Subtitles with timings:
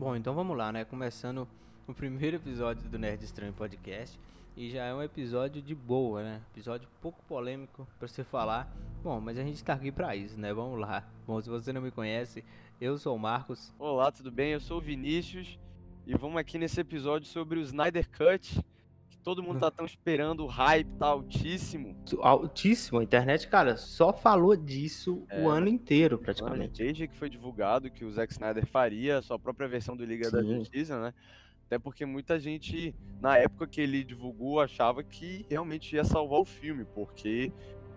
[0.00, 0.82] Bom, então vamos lá, né?
[0.82, 1.46] Começando
[1.86, 4.18] o primeiro episódio do Nerd Estranho Podcast.
[4.56, 6.40] E já é um episódio de boa, né?
[6.54, 8.74] Episódio pouco polêmico pra você falar.
[9.02, 10.54] Bom, mas a gente tá aqui pra isso, né?
[10.54, 11.06] Vamos lá.
[11.26, 12.42] Bom, se você não me conhece,
[12.80, 13.74] eu sou o Marcos.
[13.78, 14.52] Olá, tudo bem?
[14.52, 15.58] Eu sou o Vinícius.
[16.06, 18.64] E vamos aqui nesse episódio sobre o Snyder Cut.
[19.22, 21.96] Todo mundo tá tão esperando, o hype tá altíssimo.
[22.20, 23.00] Altíssimo.
[23.00, 26.82] A internet, cara, só falou disso É, o ano inteiro, praticamente.
[26.82, 30.30] Desde que foi divulgado que o Zack Snyder faria a sua própria versão do Liga
[30.30, 30.56] da Sim.
[30.56, 31.12] Justiça, né?
[31.66, 36.44] Até porque muita gente, na época que ele divulgou, achava que realmente ia salvar o
[36.44, 37.52] filme, porque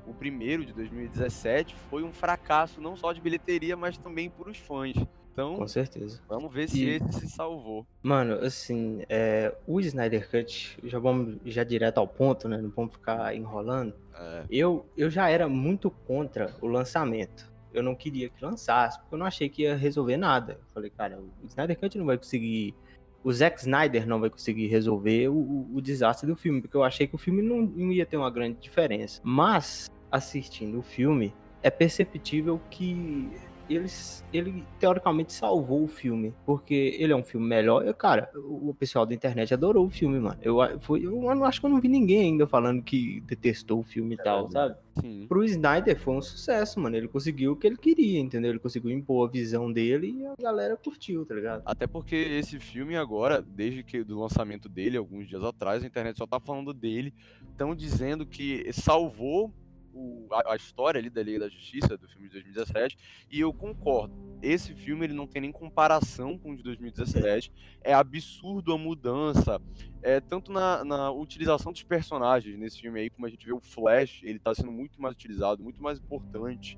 [0.05, 4.57] o primeiro de 2017 foi um fracasso não só de bilheteria, mas também por os
[4.57, 4.93] fãs.
[5.33, 6.21] Então, Com certeza.
[6.29, 7.85] vamos ver se E- esse se salvou.
[8.03, 12.57] Mano, assim, é, o Snyder Cut, já vamos já direto ao ponto, né?
[12.61, 13.95] Não vamos ficar enrolando.
[14.15, 17.51] É, Eu, eu já era muito contra o lançamento.
[17.73, 20.53] Eu não queria que lançasse, porque eu não achei que ia resolver nada.
[20.53, 22.75] Eu falei, cara, o Snyder Cut não vai conseguir.
[23.23, 26.83] O Zack Snyder não vai conseguir resolver o, o- o desastre do filme, porque eu
[26.83, 29.19] achei que o filme não, não ia ter uma grande diferença.
[29.23, 33.31] Mas, assistindo o filme, é perceptível que
[33.75, 37.85] eles, ele teoricamente salvou o filme, porque ele é um filme melhor.
[37.85, 40.37] Eu, cara, o, pessoal da internet adorou o filme, mano.
[40.41, 43.83] Eu, foi, eu não acho que eu não vi ninguém ainda falando que detestou o
[43.83, 44.73] filme e tal, verdade.
[44.73, 44.83] sabe?
[45.01, 45.25] sim.
[45.27, 46.95] Pro Snyder foi um sucesso, mano.
[46.95, 48.51] Ele conseguiu o que ele queria, entendeu?
[48.51, 51.63] Ele conseguiu impor a visão dele e a galera curtiu, tá ligado?
[51.65, 56.17] Até porque esse filme agora, desde que do lançamento dele, alguns dias atrás, a internet
[56.17, 57.13] só tá falando dele,
[57.51, 59.53] estão dizendo que salvou
[59.93, 62.97] o- a, a história ali da Liga da Justiça, do filme de 2017,
[63.31, 64.13] e eu concordo.
[64.41, 67.51] Esse filme ele não tem nem comparação com o de 2017.
[67.81, 69.61] É absurdo a mudança,
[70.01, 73.61] é, tanto na, na utilização dos personagens nesse filme aí, como a gente vê o
[73.61, 76.77] Flash, ele tá sendo muito mais utilizado, muito mais importante.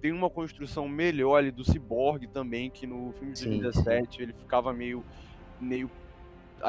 [0.00, 4.32] Tem uma construção melhor ali do Cyborg também, que no filme de Sim, 2017 ele
[4.32, 5.04] ficava meio.
[5.60, 5.90] meio.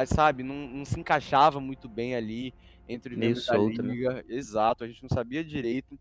[0.06, 2.54] Sabe, não, não se encaixava muito bem ali
[2.92, 3.94] entre os Meio solto, né?
[3.94, 4.26] liga.
[4.28, 5.98] Exato, a gente não sabia direito.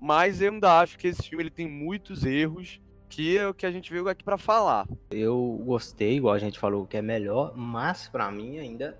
[0.00, 3.66] Mas eu ainda acho que esse filme ele tem muitos erros, que é o que
[3.66, 4.86] a gente veio aqui pra falar.
[5.10, 8.98] Eu gostei, igual a gente falou, que é melhor, mas pra mim ainda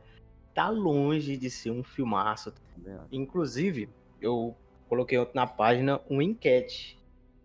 [0.55, 2.53] tá longe de ser um filmaço.
[3.13, 3.89] Inclusive,
[4.21, 4.57] eu
[4.89, 6.99] coloquei na página uma enquete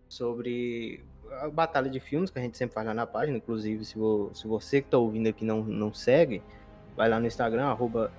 [0.08, 1.04] sobre
[1.40, 3.36] a batalha de filmes que a gente sempre faz lá na página.
[3.36, 3.94] Inclusive, se,
[4.32, 6.42] se você que tá ouvindo aqui não, não segue,
[6.96, 8.12] vai lá no Instagram, arroba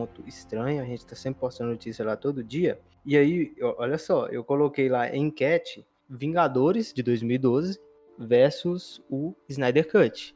[0.00, 0.82] nerd.estranho.
[0.82, 2.80] A gente tá sempre postando notícia lá todo dia.
[3.04, 7.78] E aí, olha só, eu coloquei lá enquete Vingadores de 2012
[8.18, 10.34] versus o Snyder Cut.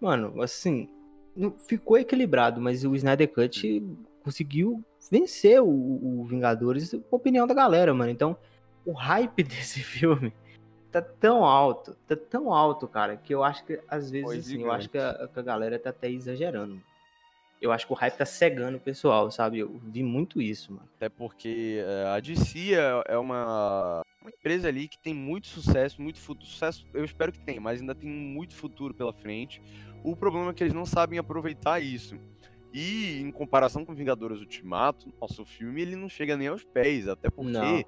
[0.00, 0.88] Mano, assim,
[1.34, 3.82] não- ficou equilibrado, mas o Snyder Cut
[4.22, 8.10] conseguiu vencer o, o Vingadores, opinião da galera, mano.
[8.10, 8.36] Então,
[8.84, 10.32] o hype desse filme
[10.92, 14.70] tá tão alto, tá tão alto, cara, que eu acho que às vezes, assim, eu
[14.72, 16.80] acho que a, que a galera tá até exagerando.
[17.60, 19.58] Eu acho que o hype tá cegando o pessoal, sabe?
[19.58, 20.88] Eu vi muito isso, mano.
[20.96, 26.00] Até porque é, a DC é é uma, uma empresa ali que tem muito sucesso,
[26.02, 26.46] muito futuro.
[26.46, 29.62] Sucesso, eu espero que tenha, mas ainda tem muito futuro pela frente.
[30.04, 32.16] O problema é que eles não sabem aproveitar isso.
[32.72, 37.30] E em comparação com Vingadores Ultimato, nosso filme ele não chega nem aos pés, até
[37.30, 37.84] porque Não.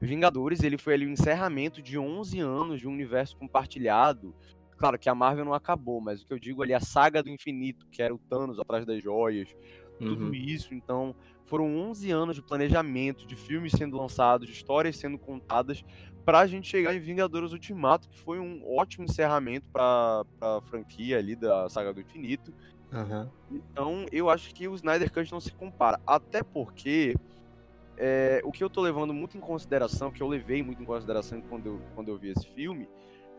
[0.00, 4.34] Vingadores ele foi ali o encerramento de 11 anos de um universo compartilhado.
[4.82, 7.30] Claro que a Marvel não acabou, mas o que eu digo ali, a saga do
[7.30, 9.48] infinito, que era o Thanos atrás das joias,
[9.96, 10.34] tudo Uhum.
[10.34, 10.74] isso.
[10.74, 11.14] Então,
[11.46, 15.84] foram 11 anos de planejamento, de filmes sendo lançados, de histórias sendo contadas,
[16.24, 21.36] pra gente chegar em Vingadores Ultimato, que foi um ótimo encerramento pra, pra franquia ali
[21.36, 22.52] da saga do infinito.
[22.92, 23.30] Aham.
[23.52, 26.00] Então, eu acho que o Snyder Cut não se compara.
[26.04, 27.14] Até porque
[27.96, 31.40] é, o que eu tô levando muito em consideração, que eu levei muito em consideração
[31.42, 32.88] quando eu, quando eu vi esse filme,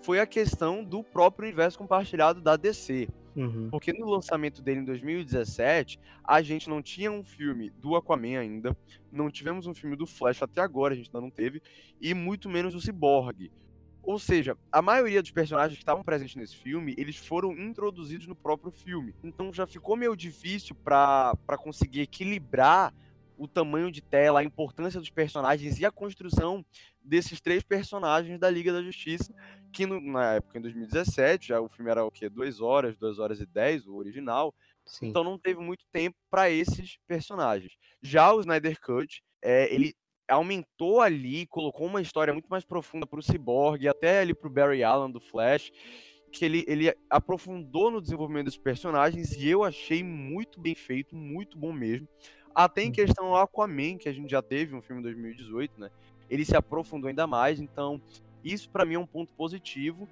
[0.04, 3.08] foi a questão do próprio universo compartilhado da DC.
[3.36, 3.70] Uhum.
[3.72, 8.78] Porque no lançamento dele em 2017, a gente não tinha um filme do Aquaman ainda,
[9.12, 11.62] não tivemos um filme do Flash até agora, a gente ainda não teve,
[12.00, 13.52] e muito menos do Cyborg.
[14.04, 18.36] Ou seja, a maioria dos personagens que estavam presentes nesse filme, eles foram introduzidos no
[18.36, 19.16] próprio filme.
[19.24, 22.94] Então já ficou meio difícil pra conseguir equilibrar
[23.38, 26.66] o tamanho de tela, a importância dos personagens e a construção
[27.04, 29.34] desses três personagens da Liga da Justiça,
[29.72, 32.30] que no- na época, em 2017, já o filme era o quê?
[32.30, 34.54] 2 horas, 2 horas e 10, o original.
[34.86, 35.08] Sim.
[35.08, 37.74] Então não teve muito tempo para esses personagens.
[38.02, 39.94] Já o Snyder Cut, é, ele
[40.30, 44.52] aumentou ali, colocou uma história muito mais profunda para o Cyborg, até ali para o
[44.52, 45.72] Barry Allen do Flash,
[46.32, 51.58] que ele, ele aprofundou no desenvolvimento dos personagens e eu achei muito bem feito, muito
[51.58, 52.08] bom mesmo.
[52.56, 52.92] Até em Uhum.
[52.92, 55.90] questão ao Aquaman, que a gente já teve um filme em 2018, né?
[56.30, 58.02] Ele se aprofundou ainda mais, então
[58.44, 60.08] isso para mim é um ponto positivo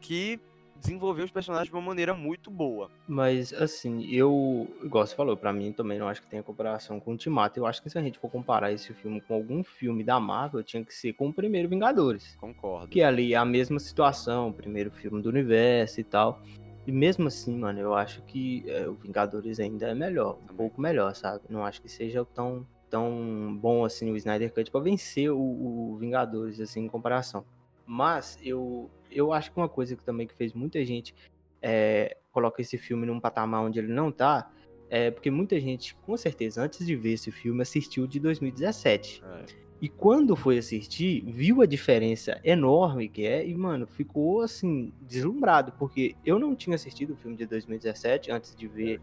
[0.00, 0.38] que
[0.80, 2.90] desenvolveu os personagens de uma maneira muito boa.
[3.08, 7.10] Mas, assim, eu, igual você falou, pra mim também não acho que tenha comparação com
[7.10, 7.58] o Ultimato.
[7.58, 10.62] Eu acho que se a gente for comparar esse filme com algum filme da Marvel,
[10.62, 12.36] tinha que ser com o primeiro Vingadores.
[12.36, 12.88] Concordo.
[12.88, 16.42] Que ali é a mesma situação, o primeiro filme do universo e tal.
[16.86, 20.80] E mesmo assim, mano, eu acho que é, o Vingadores ainda é melhor, um pouco
[20.80, 21.44] melhor, sabe?
[21.48, 25.96] Não acho que seja tão, tão bom assim o Snyder Cut pra vencer o, o
[25.98, 27.44] Vingadores, assim, em comparação.
[27.86, 31.14] Mas eu, eu acho que uma coisa que também que fez muita gente
[31.62, 34.50] é, coloca esse filme num patamar onde ele não tá,
[34.90, 39.22] é porque muita gente, com certeza, antes de ver esse filme, assistiu de 2017.
[39.24, 39.44] É.
[39.84, 45.72] E quando foi assistir, viu a diferença enorme que é e, mano, ficou assim, deslumbrado,
[45.72, 48.98] porque eu não tinha assistido o filme de 2017 antes de ver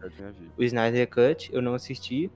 [0.58, 2.28] o Snyder Cut, eu não assisti.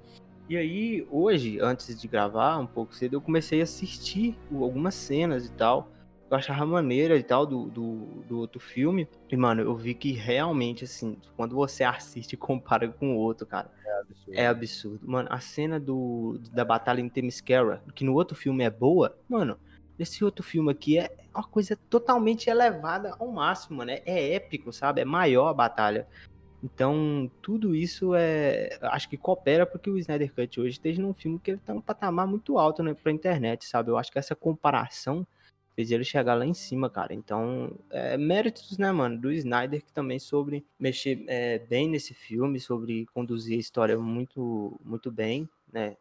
[0.48, 5.46] E aí, hoje, antes de gravar, um pouco cedo, eu comecei a assistir algumas cenas
[5.46, 5.90] e tal
[6.30, 9.08] eu achava maneira e tal do, do, do, outro filme.
[9.30, 13.46] E, mano, eu vi que realmente, assim, quando você assiste e compara com o outro,
[13.46, 14.38] cara, é absurdo.
[14.38, 15.00] é absurdo.
[15.08, 19.58] Mano, a cena do, da batalha em Themyscira, que no outro filme é boa, mano,
[19.98, 24.00] esse outro filme aqui é uma coisa totalmente elevada ao máximo, né?
[24.04, 25.00] É épico, sabe?
[25.00, 26.06] É maior a batalha.
[26.62, 28.78] Então, tudo isso é.
[28.82, 31.80] Acho que coopera porque o Snyder Cut hoje esteja num filme que ele tá num
[31.80, 33.90] patamar muito alto, né, pra internet, sabe?
[33.90, 35.26] Eu acho que essa comparação
[35.76, 37.12] fez ele chegar lá em cima, cara.
[37.12, 42.58] Então, é, méritos, né, mano, do Snyder que também sobre mexer é, bem nesse filme,
[42.58, 45.96] sobre conduzir a história muito, muito bem, né?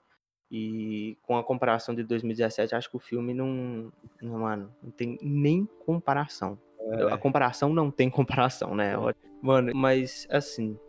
[0.50, 3.92] E com a comparação de 2017, acho que o filme não,
[4.22, 6.58] não mano, não tem nem comparação.
[6.80, 7.12] É.
[7.12, 8.94] A comparação não tem comparação, né?
[8.94, 9.16] É.
[9.42, 10.80] Mano, mas assim,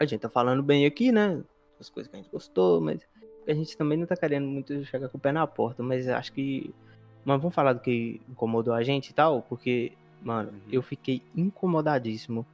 [0.00, 1.40] a gente tá falando bem aqui, né?
[1.78, 3.06] As coisas que a gente gostou, mas
[3.46, 6.32] a gente também não tá querendo muito chegar com o pé na porta, mas acho
[6.32, 6.74] que
[7.24, 9.92] mas vamos falar do que incomodou a gente e tal, porque,
[10.22, 10.60] mano, uhum.
[10.70, 12.46] eu fiquei incomodadíssimo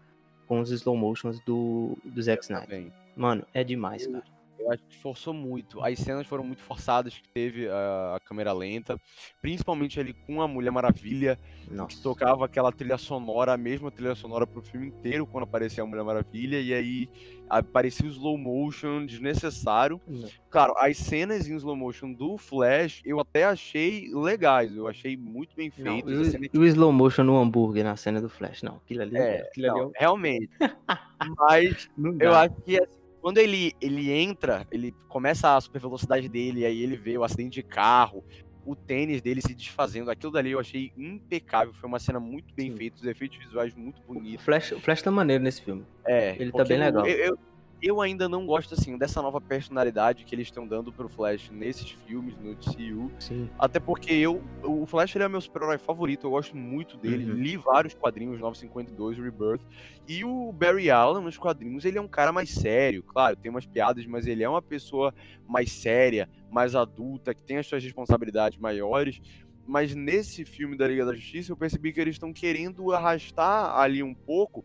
[0.47, 2.93] com os slow motions do, do Zack Snyder.
[3.17, 4.25] Mano, é demais, cara.
[4.65, 5.85] Eu acho que forçou muito.
[5.85, 8.99] As cenas foram muito forçadas que teve a, a câmera lenta,
[9.43, 11.39] principalmente ali com a Mulher Maravilha,
[11.71, 11.95] Nossa.
[11.95, 15.87] que tocava aquela trilha sonora, a mesma trilha sonora pro filme inteiro quando aparecia a
[15.87, 17.11] Mulher Maravilha, e aí
[17.49, 20.01] aparecia o slow motion desnecessário.
[20.09, 20.29] Não.
[20.49, 25.55] Claro, as cenas em slow motion do Flash eu até achei legais, eu achei muito
[25.55, 26.09] bem feito.
[26.11, 29.67] E o slow motion no hambúrguer na cena do Flash, não, aquilo ali é, aquilo
[29.67, 30.01] não, ali é...
[30.01, 30.51] realmente.
[31.39, 36.67] Mas eu acho que assim, quando ele, ele entra, ele começa a super velocidade dele,
[36.67, 38.23] aí ele vê o acidente de carro,
[38.67, 42.71] o tênis dele se desfazendo, aquilo dali eu achei impecável, foi uma cena muito bem
[42.71, 42.77] Sim.
[42.77, 44.43] feita, os efeitos visuais muito bonitos.
[44.43, 45.87] O Flash, o Flash tá maneiro nesse filme.
[46.05, 46.37] É.
[46.39, 47.07] Ele tá bem legal.
[47.07, 47.39] Eu, eu,
[47.85, 51.91] eu ainda não gosto, assim, dessa nova personalidade que eles estão dando pro Flash nesses
[51.91, 53.13] filmes, no DCU.
[53.19, 53.51] Sim.
[53.59, 57.31] Até porque eu, o Flash ele é meu super-herói favorito, eu gosto muito dele.
[57.31, 57.37] Uhum.
[57.37, 59.61] Li vários quadrinhos, 952, Rebirth.
[60.09, 63.03] E o Barry Allen, nos quadrinhos, ele é um cara mais sério.
[63.03, 65.15] Claro, tem umas piadas, mas ele é uma pessoa
[65.47, 69.21] mais séria, mais adulta, que tem as suas responsabilidades maiores.
[69.67, 74.03] Mas nesse filme da Liga da Justiça, eu percebi que eles estão querendo arrastar ali
[74.03, 74.65] um pouco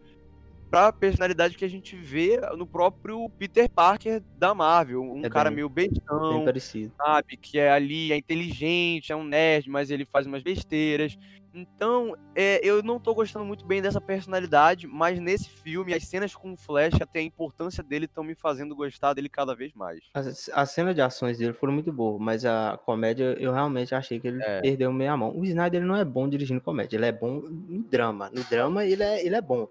[0.69, 5.01] pra personalidade que a gente vê no próprio Peter Parker da Marvel.
[5.01, 6.94] Um é cara bem, meio bestão, bem parecido.
[6.98, 7.38] sabe?
[7.38, 11.18] Que é ali, é inteligente, é um nerd, mas ele faz umas besteiras.
[11.54, 16.35] Então, é, eu não tô gostando muito bem dessa personalidade, mas nesse filme, as cenas
[16.35, 19.99] com o Flash, até a importância dele, estão me fazendo gostar dele cada vez mais.
[20.14, 24.19] As, as cenas de ações dele foram muito boas, mas a comédia, eu realmente achei
[24.19, 24.61] que ele é.
[24.61, 25.35] perdeu meio a mão.
[25.35, 28.30] O Snyder não é bom dirigindo comédia, ele é bom no drama.
[28.30, 29.68] No drama, ele é, ele é bom.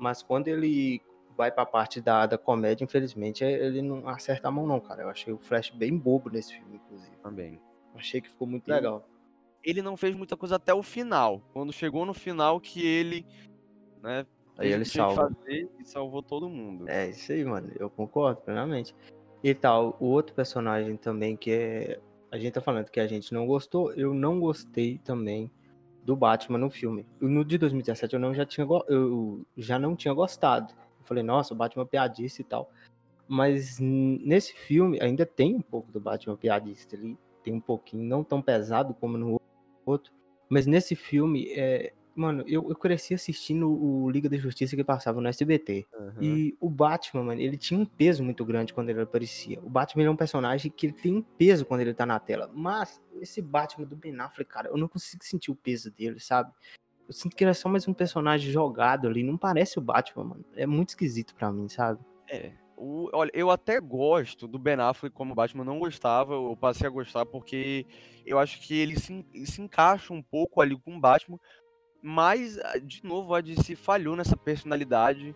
[0.00, 1.00] Mas quando ele
[1.36, 5.02] vai pra parte da, da comédia, infelizmente, ele não acerta a mão, não, cara.
[5.02, 7.16] Eu achei o Flash bem bobo nesse filme, inclusive.
[7.22, 7.60] Também.
[7.94, 9.06] Achei que ficou muito ele, legal.
[9.62, 11.42] Ele não fez muita coisa até o final.
[11.52, 13.26] Quando chegou no final que ele,
[14.02, 14.26] né,
[14.60, 15.34] Aí ele salva.
[15.46, 16.88] E salvou todo mundo.
[16.88, 17.70] É, isso aí, mano.
[17.78, 18.94] Eu concordo plenamente.
[19.42, 22.00] E tal, o outro personagem também que é.
[22.30, 25.50] A gente tá falando que a gente não gostou, eu não gostei também
[26.04, 27.06] do Batman no filme.
[27.20, 30.72] No de 2017 eu não já tinha eu já não tinha gostado.
[31.00, 32.70] Eu falei, nossa, o Batman piadista e tal.
[33.28, 38.24] Mas nesse filme ainda tem um pouco do Batman piadista ali, tem um pouquinho, não
[38.24, 39.40] tão pesado como no
[39.86, 40.12] outro.
[40.48, 45.22] Mas nesse filme, é, Mano, eu, eu cresci assistindo o Liga da Justiça que passava
[45.22, 45.86] no SBT.
[45.98, 46.22] Uhum.
[46.22, 49.58] E o Batman, mano, ele tinha um peso muito grande quando ele aparecia.
[49.62, 52.50] O Batman é um personagem que ele tem um peso quando ele tá na tela.
[52.52, 56.52] Mas esse Batman do Ben Affleck, cara, eu não consigo sentir o peso dele, sabe?
[57.08, 59.22] Eu sinto que ele é só mais um personagem jogado ali.
[59.22, 60.44] Não parece o Batman, mano.
[60.54, 62.00] É muito esquisito para mim, sabe?
[62.28, 62.52] É.
[62.76, 66.90] O, olha, eu até gosto do Ben Affleck como Batman, não gostava, eu passei a
[66.90, 67.86] gostar porque
[68.26, 71.38] eu acho que ele se, se encaixa um pouco ali com o Batman,
[72.02, 75.34] Mas, ah, de novo, a DC falhou nessa personalidade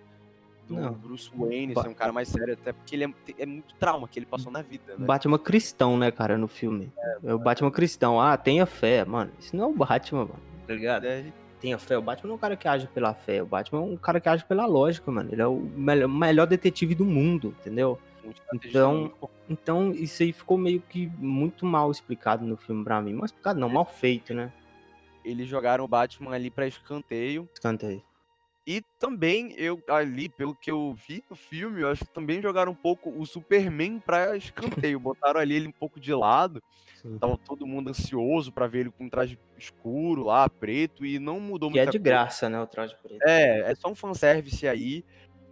[0.66, 0.92] do não.
[0.92, 4.18] Bruce Wayne, ser um cara mais sério, até porque ele é, é, muito trauma que
[4.18, 5.06] ele passou na vida, né?
[5.06, 6.90] Batman cristão, né, cara, no filme.
[6.97, 8.21] É, é o Batman cristão.
[8.21, 9.30] Ah, tenha fé, mano.
[9.38, 11.04] Isso não é o Batman, mano, tá ligado?
[11.04, 11.25] É.
[11.61, 11.97] Tenha fé.
[11.97, 13.42] O Batman não é um cara que age pela fé.
[13.42, 15.30] O Batman é um cara que age pela lógica, mano.
[15.33, 17.99] Ele é o melhor, melhor detetive do mundo, entendeu?
[18.54, 19.12] Então,
[19.49, 23.12] então, isso aí ficou meio que muito mal explicado no filme pra mim.
[23.12, 24.50] Mal explicado não, mal feito, né?
[25.25, 27.49] Eles jogaram o Batman ali pra escanteio.
[27.52, 28.02] Escanteio.
[28.66, 32.73] E também, eu ali, pelo que eu vi no filme, eu acho que também jogaram
[32.73, 34.99] um pouco o Superman pra escanteio.
[35.00, 36.62] Botaram ali ele um pouco de lado.
[37.02, 37.19] Sim.
[37.19, 41.38] Tava todo mundo ansioso para ver ele com um traje escuro lá, preto, e não
[41.38, 41.75] mudou muito.
[41.75, 42.02] Que é de coisa.
[42.02, 43.23] graça, né, o traje preto.
[43.23, 45.04] É, é só um fanservice aí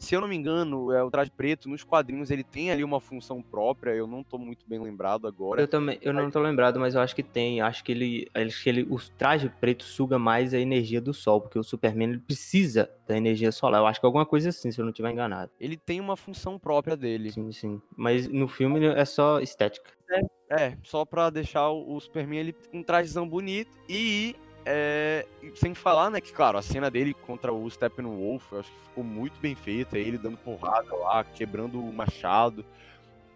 [0.03, 3.01] se eu não me engano, é o traje preto nos quadrinhos ele tem ali uma
[3.01, 3.93] função própria.
[3.93, 5.61] Eu não tô muito bem lembrado agora.
[5.61, 7.61] Eu também, eu não tô lembrado, mas eu acho que tem.
[7.61, 11.41] Acho que ele, acho que ele, o traje preto suga mais a energia do sol,
[11.41, 13.81] porque o Superman ele precisa da energia solar.
[13.81, 15.53] Eu acho que é alguma coisa assim, se eu não estiver enganado.
[15.61, 17.31] Ele tem uma função própria dele.
[17.31, 17.81] Sim, sim.
[17.97, 19.89] Mas no filme é só estética.
[20.11, 26.11] É, é só pra deixar o Superman ele um trajezão bonito e é, sem falar,
[26.11, 29.55] né, que, claro, a cena dele contra o Steppenwolf, eu acho que ficou muito bem
[29.55, 32.65] feita, ele dando porrada lá, quebrando o machado.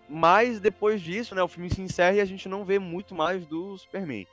[0.09, 3.47] Mas depois disso, né, o filme se encerra e a gente não vê muito mais
[3.47, 4.26] do Superman.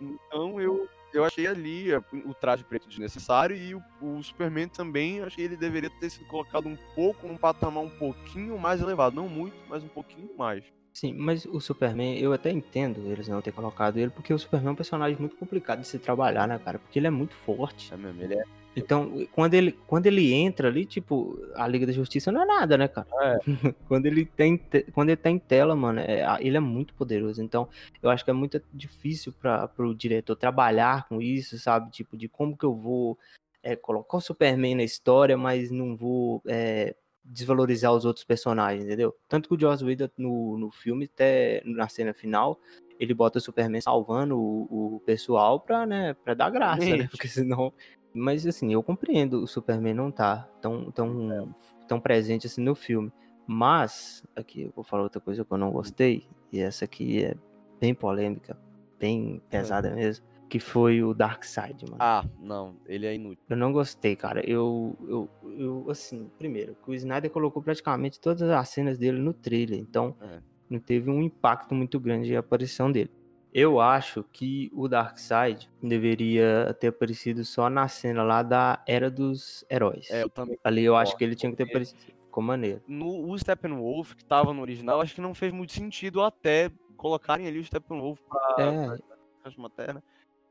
[0.00, 5.16] Então eu, eu achei ali é, o traje preto desnecessário e o, o Superman também,
[5.16, 8.80] eu achei que ele deveria ter sido colocado um pouco, num patamar um pouquinho mais
[8.80, 9.16] elevado.
[9.16, 10.64] Não muito, mas um pouquinho mais.
[10.98, 14.70] Sim, mas o Superman, eu até entendo eles não ter colocado ele, porque o Superman
[14.70, 16.80] é um personagem muito complicado de se trabalhar, né, cara?
[16.80, 17.94] Porque ele é muito forte.
[17.94, 18.42] É mesmo, ele é.
[18.74, 22.76] Então, quando ele, quando ele entra ali, tipo, a Liga da Justiça não é nada,
[22.76, 23.06] né, cara?
[23.12, 23.38] É.
[23.86, 24.60] quando, ele tem,
[24.92, 27.40] quando ele tá em tela, mano, é, ele é muito poderoso.
[27.40, 27.68] Então,
[28.02, 31.92] eu acho que é muito difícil para pro diretor trabalhar com isso, sabe?
[31.92, 33.16] Tipo, de como que eu vou
[33.62, 36.96] é, colocar o Superman na história, mas não vou é,
[37.28, 39.14] desvalorizar os outros personagens, entendeu?
[39.28, 42.58] Tanto que o Joss Whedon no, no filme, até na cena final,
[42.98, 47.06] ele bota o Superman salvando o, o pessoal pra, né, pra dar graça, né?
[47.10, 47.72] Porque senão...
[48.14, 51.54] Mas, assim, eu compreendo o Superman não tá tão, tão,
[51.86, 53.12] tão presente assim no filme.
[53.46, 57.36] Mas, aqui eu vou falar outra coisa que eu não gostei, e essa aqui é
[57.78, 58.58] bem polêmica,
[58.98, 61.96] bem pesada mesmo que foi o Dark Side, mano.
[61.98, 63.44] Ah, não, ele é inútil.
[63.48, 64.40] Eu não gostei, cara.
[64.48, 69.34] Eu, eu, eu assim, primeiro, que o Snyder colocou praticamente todas as cenas dele no
[69.34, 70.40] trailer, então é.
[70.70, 73.10] não teve um impacto muito grande a aparição dele.
[73.52, 79.64] Eu acho que o Darkseid deveria ter aparecido só na cena lá da Era dos
[79.70, 80.10] Heróis.
[80.10, 80.58] É, eu também.
[80.62, 81.98] Ali eu acho que ele tinha que ter aparecido.
[82.24, 82.82] Ficou maneiro.
[82.86, 87.46] No o Steppenwolf, que tava no original, acho que não fez muito sentido até colocarem
[87.46, 88.98] ali o Steppenwolf pra, é.
[89.42, 90.02] pra matéria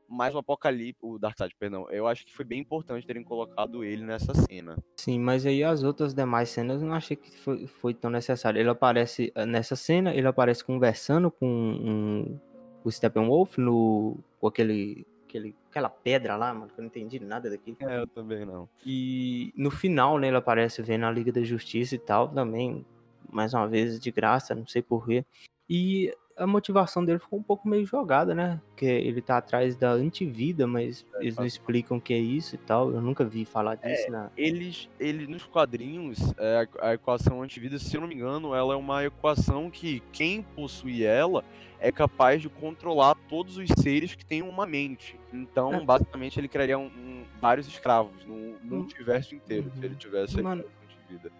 [0.08, 1.90] mais o Apocalipse, o Darkseid, perdão.
[1.90, 4.76] Eu acho que foi bem importante terem colocado ele nessa cena.
[4.96, 8.58] Sim, mas aí as outras demais cenas eu não achei que foi, foi tão necessário.
[8.58, 12.40] Ele aparece eh, nessa cena, ele aparece conversando com um,
[12.82, 17.50] o Steppenwolf no com aquele aquele, aquela pedra lá, mano, que eu não entendi nada
[17.50, 17.76] daquilo.
[17.80, 18.68] É, eu também não.
[18.84, 22.84] E no final, né, ele aparece vendo a Liga da Justiça e tal, também,
[23.30, 25.24] mais uma vez, de graça, não sei porquê.
[25.68, 28.60] E a motivação dele ficou um pouco meio jogada, né?
[28.76, 32.54] Que ele tá atrás da antivida, mas é, eles não explicam o que é isso
[32.54, 32.92] e tal.
[32.92, 34.30] Eu nunca vi falar disso, é, né?
[34.36, 38.76] Eles, ele nos quadrinhos, é, a, equação antivida, se eu não me engano, ela é
[38.76, 41.44] uma equação que quem possui ela
[41.80, 45.18] é capaz de controlar todos os seres que têm uma mente.
[45.32, 45.80] Então, é.
[45.84, 48.78] basicamente, ele criaria um, um, vários escravos no, no hum.
[48.78, 49.94] multiverso inteiro, se ele uhum.
[49.94, 50.64] tivesse Mano,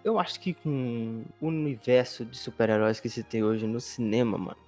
[0.04, 4.67] Eu acho que com o universo de super-heróis que se tem hoje no cinema, mano,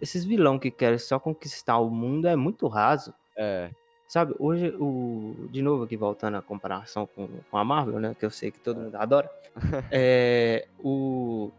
[0.00, 3.12] esses vilão que querem só conquistar o mundo é muito raso.
[3.36, 3.70] É.
[4.06, 8.24] Sabe, hoje, o de novo aqui voltando a comparação com, com a Marvel, né, que
[8.24, 9.30] eu sei que todo mundo adora,
[9.92, 11.50] é, o,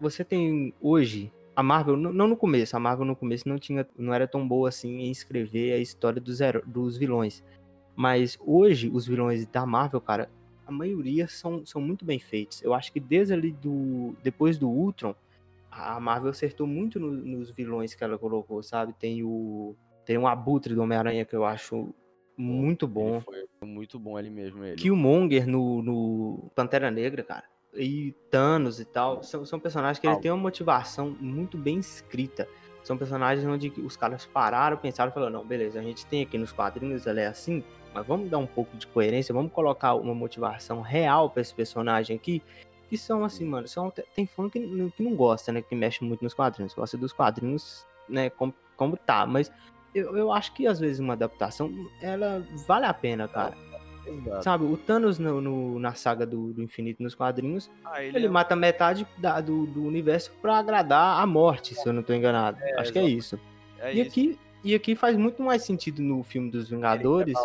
[0.00, 4.12] você tem hoje, a Marvel, não no começo, a Marvel no começo não, tinha, não
[4.12, 7.44] era tão boa assim em escrever a história dos, dos vilões,
[7.94, 10.28] mas hoje os vilões da Marvel, cara,
[10.66, 12.60] a maioria são, são muito bem feitos.
[12.62, 15.14] Eu acho que desde ali do, depois do Ultron,
[15.76, 18.94] a Marvel acertou muito no, nos vilões que ela colocou, sabe?
[18.94, 21.92] Tem o tem um abutre do Homem-Aranha que eu acho
[22.36, 23.22] muito bom.
[23.32, 24.76] Ele foi muito bom ali mesmo ele.
[24.76, 27.44] Killmonger no, no Pantera Negra, cara.
[27.74, 29.22] E Thanos e tal.
[29.22, 32.48] São, são personagens que ah, ele tem uma motivação muito bem escrita.
[32.84, 36.38] São personagens onde os caras pararam, pensaram e falaram, não, beleza, a gente tem aqui
[36.38, 40.14] nos quadrinhos, ela é assim, mas vamos dar um pouco de coerência, vamos colocar uma
[40.14, 42.40] motivação real para esse personagem aqui
[42.88, 46.22] que são assim, mano, são, tem fã que, que não gosta, né, que mexe muito
[46.22, 49.50] nos quadrinhos, gosta dos quadrinhos, né, como, como tá, mas
[49.94, 53.56] eu, eu acho que às vezes uma adaptação, ela vale a pena, cara.
[54.06, 54.44] Exato.
[54.44, 58.26] Sabe, o Thanos no, no, na saga do, do, Infinito nos quadrinhos, ah, ele, ele
[58.26, 58.28] é...
[58.28, 62.58] mata metade da, do, do, universo para agradar a morte, se eu não tô enganado.
[62.60, 63.38] É, Acho que é isso.
[63.80, 64.10] É e, isso.
[64.10, 67.36] Aqui, e aqui faz muito mais sentido no filme dos Vingadores.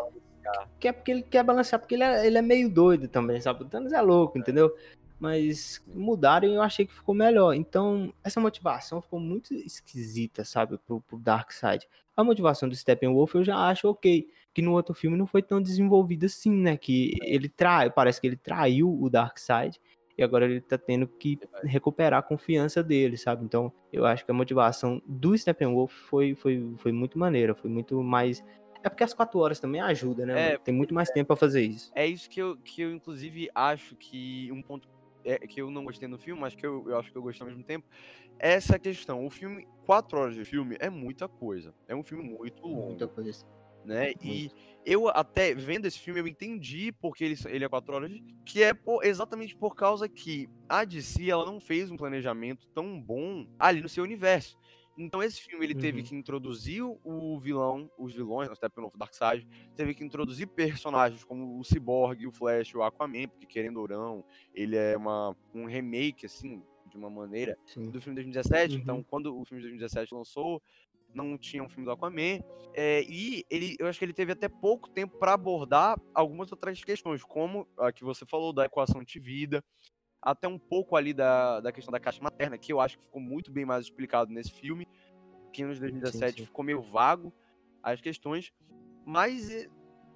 [0.80, 3.64] Que é porque ele quer balancear, porque ele é, ele é meio doido também, sabe?
[3.64, 4.76] O Thanos é louco, entendeu?
[5.22, 7.54] Mas mudaram e eu achei que ficou melhor.
[7.54, 11.88] Então, essa motivação ficou muito esquisita, sabe, pro, pro Dark Side.
[12.18, 15.62] A motivação do Steppenwolf eu já acho ok que no outro filme não foi tão
[15.62, 16.76] desenvolvido assim, né?
[16.76, 19.80] Que ele trai, parece que ele traiu o Darkseid
[20.18, 23.46] e agora ele tá tendo que recuperar a confiança dele, sabe?
[23.46, 28.02] Então, eu acho que a motivação do Steppenwolf foi, foi, foi muito maneira, foi muito
[28.02, 28.44] mais
[28.84, 30.54] é porque as quatro horas também ajuda, né?
[30.54, 31.92] É, Tem muito mais tempo para fazer isso.
[31.94, 34.90] É isso que eu, que eu inclusive, acho que um ponto
[35.24, 37.46] é, que eu não gostei no filme, mas que eu, eu acho que eu gostei
[37.46, 37.88] ao mesmo tempo,
[38.40, 39.26] é essa questão.
[39.26, 41.74] O filme, quatro horas de filme, é muita coisa.
[41.88, 42.88] É um filme muito longo.
[42.88, 43.46] Muita coisa
[43.86, 44.14] né?
[44.22, 44.52] E
[44.86, 48.12] eu até vendo esse filme eu entendi porque ele, ele é quatro horas,
[48.46, 53.00] que é por, exatamente por causa que a DC ela não fez um planejamento tão
[53.00, 54.58] bom ali no seu universo.
[55.02, 55.80] Então esse filme ele uhum.
[55.80, 61.60] teve que introduzir o vilão, os vilões, no Steppenwolf, Darkseid, teve que introduzir personagens como
[61.60, 66.26] o Cyborg, o Flash, o Aquaman, porque querendo ou não, ele é uma, um remake
[66.26, 67.90] assim, de uma maneira Sim.
[67.90, 68.76] do filme de 2017.
[68.76, 69.02] Então, uhum.
[69.02, 70.62] Então, quando o filme de 2017 lançou,
[71.14, 72.40] não tinha um filme do Aquaman.
[72.74, 76.84] É, e ele, eu acho que ele teve até pouco tempo para abordar algumas outras
[76.84, 79.64] questões, como a que você falou da equação de vida,
[80.22, 83.22] até um pouco ali da, da questão da caixa materna, que eu acho que ficou
[83.22, 84.88] muito bem mais explicado nesse filme,
[85.52, 86.46] que nos 2017 sim, sim.
[86.46, 87.34] ficou meio vago
[87.82, 88.54] as questões,
[89.06, 89.68] mas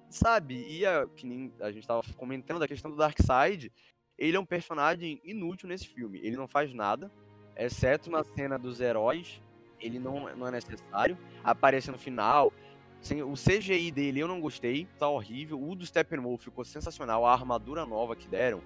[0.08, 3.72] sabe, e a, que nem a gente estava comentando da questão do Darkseid,
[4.16, 7.10] ele é um personagem inútil nesse filme, ele não faz nada,
[7.56, 9.42] exceto na cena dos heróis
[9.80, 11.18] ele não, não é necessário.
[11.42, 12.52] Aparece no final.
[13.00, 15.62] Sem, o CGI dele eu não gostei, tá horrível.
[15.62, 17.26] O do Steppenwolf ficou sensacional.
[17.26, 18.62] A armadura nova que deram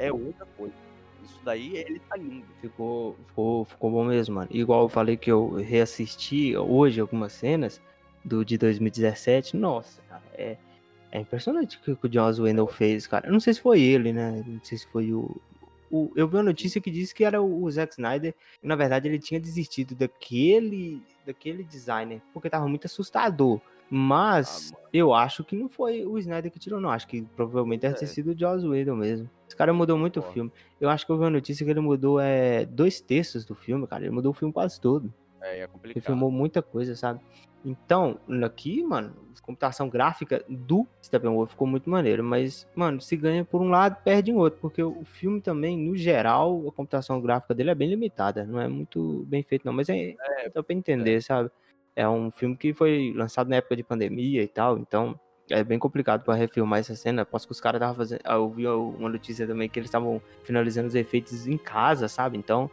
[0.00, 0.74] é outra coisa.
[1.22, 2.46] Isso daí ele tá lindo.
[2.60, 4.48] Ficou, ficou, ficou bom mesmo, mano.
[4.50, 7.80] Igual eu falei que eu reassisti hoje algumas cenas
[8.24, 9.56] do de 2017.
[9.56, 10.56] Nossa, cara, é,
[11.12, 13.28] é impressionante o que o Joss Wendell fez, cara.
[13.28, 14.42] Eu não sei se foi ele, né?
[14.46, 15.40] Não sei se foi o,
[15.90, 18.76] o, eu vi uma notícia que disse que era o, o Zack Snyder, e na
[18.76, 23.60] verdade ele tinha desistido daquele, daquele designer, porque tava muito assustador.
[23.92, 26.90] Mas ah, eu acho que não foi o Snyder que tirou, não.
[26.90, 27.98] Acho que provavelmente deve é.
[27.98, 29.28] ter sido o Joss Whedon mesmo.
[29.50, 30.28] Esse cara mudou muito Pô.
[30.28, 30.52] o filme.
[30.80, 33.84] Eu acho que eu vi uma notícia que ele mudou é, dois terços do filme,
[33.84, 34.04] cara.
[34.04, 35.12] Ele mudou o filme quase todo.
[35.42, 35.96] É, é complicado.
[35.96, 37.18] Ele filmou muita coisa, sabe?
[37.64, 43.44] Então, aqui, mano, a computação gráfica do Steppenwolf ficou muito maneiro, mas, mano, se ganha
[43.44, 47.52] por um lado, perde em outro, porque o filme também, no geral, a computação gráfica
[47.52, 50.76] dele é bem limitada, não é muito bem feito não, mas é, é dá pra
[50.76, 51.20] entender, é.
[51.20, 51.50] sabe?
[51.96, 55.18] É um filme que foi lançado na época de pandemia e tal, então
[55.50, 57.24] é bem complicado para refilmar essa cena.
[57.24, 58.20] Posso que os caras estavam fazendo.
[58.24, 62.38] Eu vi uma notícia também que eles estavam finalizando os efeitos em casa, sabe?
[62.38, 62.70] Então,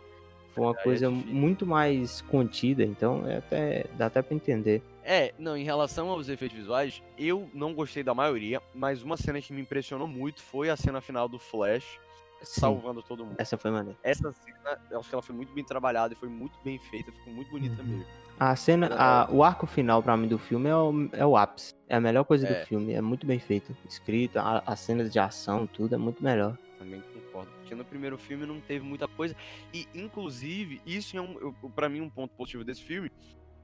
[0.53, 4.81] foi uma é, coisa é muito mais contida, então é até, dá até pra entender.
[5.03, 9.41] É, não, em relação aos efeitos visuais, eu não gostei da maioria, mas uma cena
[9.41, 11.99] que me impressionou muito foi a cena final do Flash.
[12.43, 13.35] Salvando todo mundo.
[13.37, 13.97] Essa foi maneira.
[14.03, 17.11] Essa cena, eu acho que ela foi muito bem trabalhada e foi muito bem feita,
[17.11, 17.87] ficou muito bonita uhum.
[17.87, 18.05] mesmo.
[18.39, 21.73] A cena, a, o arco final para mim do filme é o, é o ápice.
[21.89, 22.59] É a melhor coisa é.
[22.59, 23.75] do filme, é muito bem feito.
[23.87, 26.55] Escrito, as cenas de ação, tudo é muito melhor.
[26.77, 29.35] Também concordo, porque no primeiro filme não teve muita coisa.
[29.73, 33.11] E, inclusive, isso é um, para mim um ponto positivo desse filme,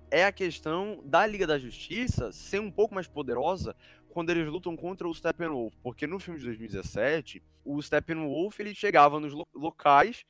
[0.10, 3.76] é a questão da Liga da Justiça ser um pouco mais poderosa
[4.14, 5.74] quando eles lutam contra o Steppenwolf.
[5.82, 10.24] Porque no filme de 2017, o Steppenwolf ele chegava nos locais,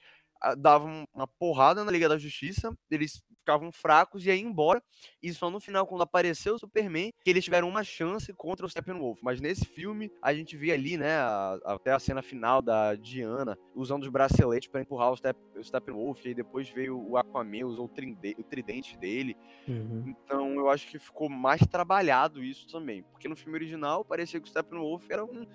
[0.58, 4.82] dava uma porrada na Liga da Justiça, eles ficavam fracos e aí embora.
[5.22, 8.70] E só no final, quando apareceu o Superman, que eles tiveram uma chance contra o
[8.70, 9.20] Steppenwolf.
[9.22, 13.58] Mas nesse filme, a gente vê ali, né, a, até a cena final da Diana
[13.76, 16.24] usando os braceletes para empurrar o, Step, o Steppenwolf.
[16.24, 19.36] E aí depois veio o Aquaman, usou o, trinde, o tridente dele.
[19.68, 20.04] Uhum.
[20.08, 23.04] Então eu acho que ficou mais trabalhado isso também.
[23.04, 25.46] Porque no filme original parecia que o Steppenwolf era um,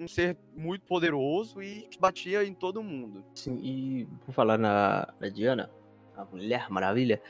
[0.00, 3.24] um ser muito poderoso e que batia em todo mundo.
[3.34, 5.70] Sim, e por falar na, na Diana,
[6.16, 7.20] a Mulher Maravilha,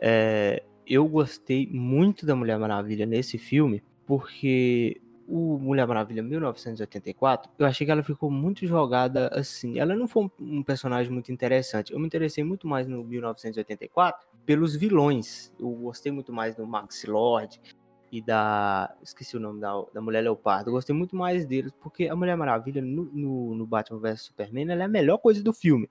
[0.00, 7.66] é, eu gostei muito da Mulher Maravilha nesse filme, porque o Mulher Maravilha 1984, eu
[7.66, 9.78] achei que ela ficou muito jogada assim.
[9.78, 11.92] Ela não foi um personagem muito interessante.
[11.92, 15.52] Eu me interessei muito mais no 1984 pelos vilões.
[15.58, 17.60] Eu gostei muito mais do Max Lord
[18.12, 18.94] e da.
[19.02, 20.68] Esqueci o nome da, da Mulher Leopardo.
[20.68, 24.70] Eu gostei muito mais deles, porque a Mulher Maravilha no, no, no Batman vs Superman
[24.70, 25.88] ela é a melhor coisa do filme.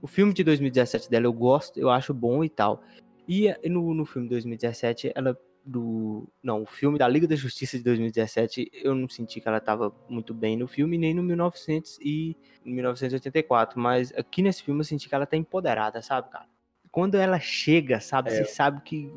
[0.00, 2.82] O filme de 2017 dela eu gosto, eu acho bom e tal.
[3.26, 6.28] E no, no filme de 2017, ela do.
[6.42, 9.92] Não, o filme da Liga da Justiça de 2017, eu não senti que ela tava
[10.08, 13.80] muito bem no filme, nem no 1900 e 1984.
[13.80, 16.46] Mas aqui nesse filme eu senti que ela tá empoderada, sabe, cara?
[16.92, 18.34] Quando ela chega, sabe, é.
[18.34, 19.10] você sabe que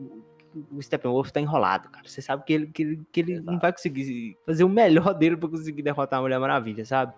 [0.71, 2.07] o Steppenwolf tá enrolado, cara.
[2.07, 5.37] Você sabe que ele, que ele, que ele não vai conseguir fazer o melhor dele
[5.37, 7.13] para conseguir derrotar a Mulher Maravilha, sabe?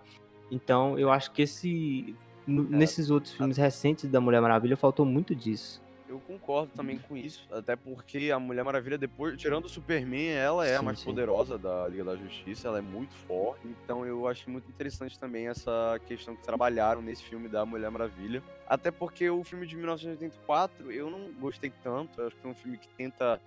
[0.50, 2.14] Então eu acho que esse.
[2.48, 2.50] É.
[2.50, 5.80] Nesses outros filmes recentes da Mulher Maravilha faltou muito disso.
[6.10, 10.66] Eu concordo também com isso, até porque a Mulher Maravilha, depois, tirando o Superman, ela
[10.66, 11.04] é sim, a mais sim.
[11.04, 13.68] poderosa da Liga da Justiça, ela é muito forte.
[13.68, 18.42] Então eu acho muito interessante também essa questão que trabalharam nesse filme da Mulher Maravilha.
[18.66, 22.54] Até porque o filme de 1984 eu não gostei tanto, eu acho que é um
[22.56, 23.40] filme que tenta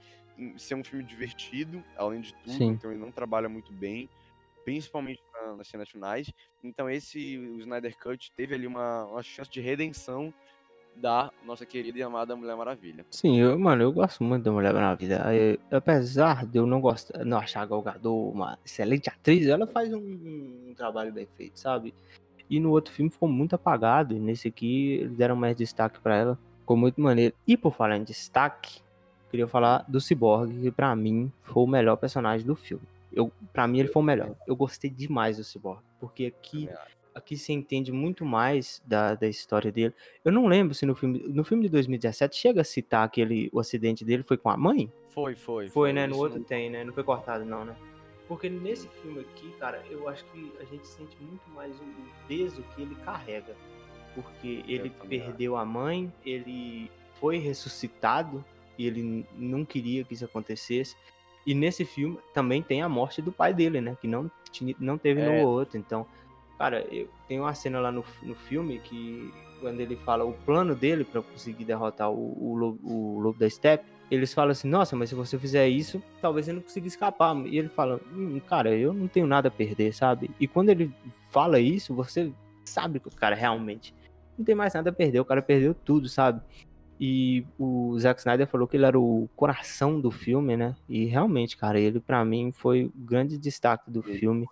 [0.58, 2.68] ser um filme divertido, além de tudo, sim.
[2.70, 4.10] então ele não trabalha muito bem
[4.64, 6.32] principalmente na, nas cenas finais.
[6.64, 10.34] Então esse o Snyder Cut teve ali uma, uma chance de redenção
[10.96, 13.06] da nossa querida e amada Mulher Maravilha.
[13.12, 15.22] Sim, eu, mano, eu gosto muito da Mulher Maravilha.
[15.34, 19.68] Eu, apesar de eu não gostar, não achar a Gal Gadot uma excelente atriz, ela
[19.68, 21.94] faz um, um, trabalho bem feito, sabe?
[22.50, 26.16] E no outro filme ficou muito apagado, e nesse aqui eles deram mais destaque para
[26.16, 26.40] ela.
[26.60, 27.36] Ficou muito maneiro.
[27.46, 28.82] E por falar em destaque,
[29.30, 32.84] queria falar do Cyborg, que pra mim foi o melhor personagem do filme.
[33.12, 34.36] Eu, pra mim ele foi o melhor.
[34.48, 36.70] Eu gostei demais do Cyborg, porque aqui
[37.14, 39.94] aqui se entende muito mais da, da história dele.
[40.24, 43.60] Eu não lembro se no filme, no filme de 2017 chega a citar aquele o
[43.60, 44.92] acidente dele foi com a mãe?
[45.10, 45.68] Foi, foi.
[45.68, 46.08] Foi, foi né?
[46.08, 46.46] No outro não...
[46.46, 46.84] tem, né?
[46.84, 47.76] Não foi cortado não, né?
[48.28, 51.84] Porque nesse filme aqui, cara, eu acho que a gente sente muito mais o,
[52.28, 53.56] peso que ele carrega.
[54.16, 58.44] Porque ele perdeu a mãe, ele foi ressuscitado
[58.78, 60.96] e ele não queria que isso acontecesse.
[61.46, 63.98] E nesse filme também tem a morte do pai dele, né?
[64.00, 64.32] Que não,
[64.80, 65.42] não teve é.
[65.42, 65.78] no outro.
[65.78, 66.08] Então,
[66.58, 70.76] Cara, eu, tem uma cena lá no, no filme que quando ele fala o plano
[70.76, 75.10] dele para conseguir derrotar o, o, o, Lobo da Steppe, eles falam assim, nossa, mas
[75.10, 77.36] se você fizer isso, talvez ele não consiga escapar.
[77.48, 80.30] E ele fala, hum, cara, eu não tenho nada a perder, sabe?
[80.40, 80.94] E quando ele
[81.32, 82.32] fala isso, você
[82.66, 83.94] sabe que o cara realmente
[84.38, 86.42] não tem mais nada a perder, o cara perdeu tudo, sabe?
[87.00, 90.76] E o Zack Snyder falou que ele era o coração do filme, né?
[90.88, 94.46] E realmente, cara, ele para mim foi o grande destaque do filme.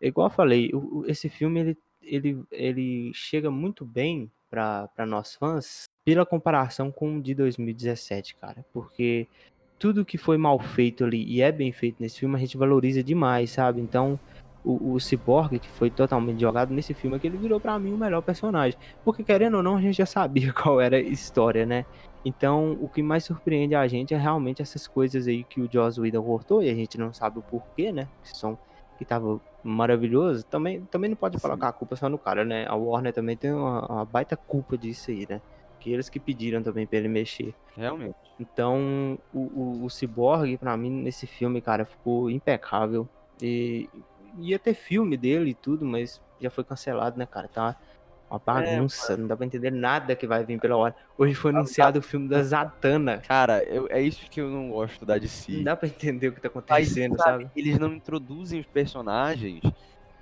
[0.00, 5.84] Igual eu falei, o, esse filme ele, ele, ele chega muito bem para nós fãs
[6.04, 8.64] pela comparação com o de 2017, cara.
[8.72, 9.26] Porque
[9.78, 13.02] tudo que foi mal feito ali e é bem feito nesse filme, a gente valoriza
[13.02, 13.80] demais, sabe?
[13.80, 14.18] Então,
[14.64, 17.92] o, o Cyborg, que foi totalmente jogado nesse filme, é que ele virou para mim
[17.92, 18.78] o melhor personagem.
[19.04, 21.84] Porque, querendo ou não, a gente já sabia qual era a história, né?
[22.24, 26.00] Então, o que mais surpreende a gente é realmente essas coisas aí que o Joss
[26.00, 28.08] Whedon cortou, e a gente não sabe o porquê, né?
[28.22, 28.58] Que são
[28.98, 32.66] que tava maravilhoso, também, também não pode colocar a culpa só no cara, né?
[32.68, 35.40] A Warner também tem uma, uma baita culpa disso aí, né?
[35.80, 37.54] Que eles que pediram também pra ele mexer.
[37.76, 38.16] Realmente.
[38.38, 43.08] Então, o, o, o Cyborg, pra mim, nesse filme, cara, ficou impecável.
[43.40, 43.88] E
[44.38, 47.48] ia ter filme dele e tudo, mas já foi cancelado, né, cara?
[47.48, 47.76] Tá
[48.30, 50.94] uma é, bagunça, é, não dá pra entender nada que vai vir pela hora.
[51.16, 53.18] Hoje foi anunciado o filme da Zatanna.
[53.18, 55.52] Cara, eu, é isso que eu não gosto da DC.
[55.52, 57.50] Não dá pra entender o que tá acontecendo, Mas, sabe?
[57.56, 59.62] Eles não introduzem os personagens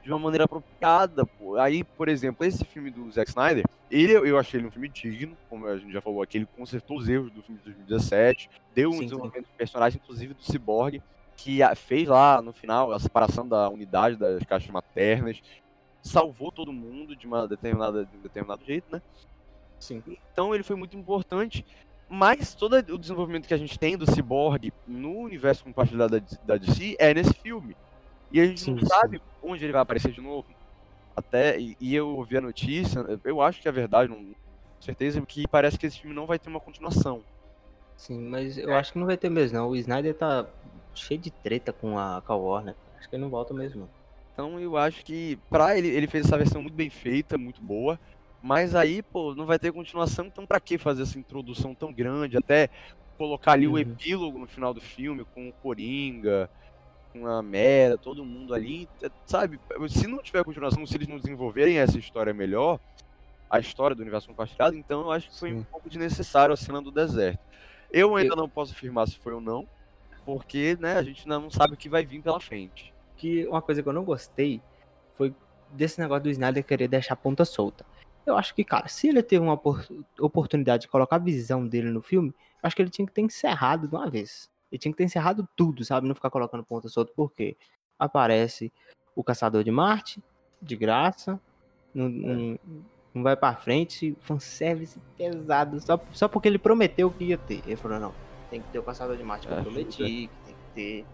[0.07, 1.57] de uma maneira apropriada, pô.
[1.57, 5.37] Aí, por exemplo, esse filme do Zack Snyder, ele, eu achei ele um filme digno,
[5.51, 8.91] como a gente já falou aqui, ele consertou os erros do filme de 2017, deu
[8.91, 9.53] um sim, desenvolvimento sim.
[9.53, 11.03] de personagem, inclusive do Cyborg,
[11.37, 15.43] que fez lá no final a separação da unidade das caixas maternas,
[16.07, 19.03] salvou todo mundo de uma determinada de um determinado jeito, né?
[19.79, 20.03] Sim.
[20.33, 21.65] Então ele foi muito importante.
[22.09, 26.57] Mas todo o desenvolvimento que a gente tem do Cyborg no universo compartilhado da, da
[26.57, 27.77] DC é nesse filme.
[28.31, 28.87] E a gente sim, não sim.
[28.87, 30.47] sabe onde ele vai aparecer de novo.
[31.17, 34.35] Até, e, e, eu ouvi a notícia, eu acho que é verdade, não, com
[34.81, 37.23] certeza, que parece que esse filme não vai ter uma continuação.
[37.97, 38.77] Sim, mas eu é.
[38.77, 39.71] acho que não vai ter mesmo, não.
[39.71, 40.47] O Snyder tá
[40.95, 42.77] cheio de treta com a, com a Warner.
[42.99, 43.89] Acho que ele não volta mesmo, não.
[44.37, 47.99] Então eu acho que pra ele, ele fez essa versão muito bem feita, muito boa.
[48.43, 52.37] Mas aí, pô, não vai ter continuação, então pra que fazer essa introdução tão grande?
[52.37, 52.69] Até
[53.17, 53.73] colocar ali uhum.
[53.73, 56.51] o epílogo no final do filme com o Coringa,
[57.15, 58.87] com a Mera, todo mundo ali,
[59.25, 59.59] sabe?
[59.89, 62.79] Se não tiver continuação, se eles não desenvolverem essa história melhor,
[63.49, 65.57] a história do universo compartilhado, então eu acho que foi Sim.
[65.61, 67.41] um pouco desnecessário a cena do deserto.
[67.91, 68.37] Eu ainda eu...
[68.37, 69.67] não posso afirmar se foi ou não,
[70.27, 73.63] porque né, a gente ainda não sabe o que vai vir pela frente que uma
[73.63, 74.61] coisa que eu não gostei
[75.15, 75.35] foi
[75.73, 77.85] desse negócio do Snyder querer deixar a ponta solta.
[78.25, 79.61] Eu acho que, cara, se ele teve uma
[80.21, 83.87] oportunidade de colocar a visão dele no filme, acho que ele tinha que ter encerrado
[83.87, 84.51] de uma vez.
[84.71, 86.09] Ele tinha que ter encerrado tudo, sabe?
[86.09, 87.57] Não ficar colocando ponta solta, porque
[87.99, 88.73] aparece
[89.15, 90.23] o Caçador de Marte,
[90.61, 91.41] de graça,
[91.95, 92.59] não, não,
[93.15, 97.63] não vai pra frente, fanservice pesado, só, só porque ele prometeu que ia ter.
[97.65, 98.15] Ele falou, não,
[98.51, 101.07] Tem que ter o Caçador de Marte que eu prometi, que tem que ter.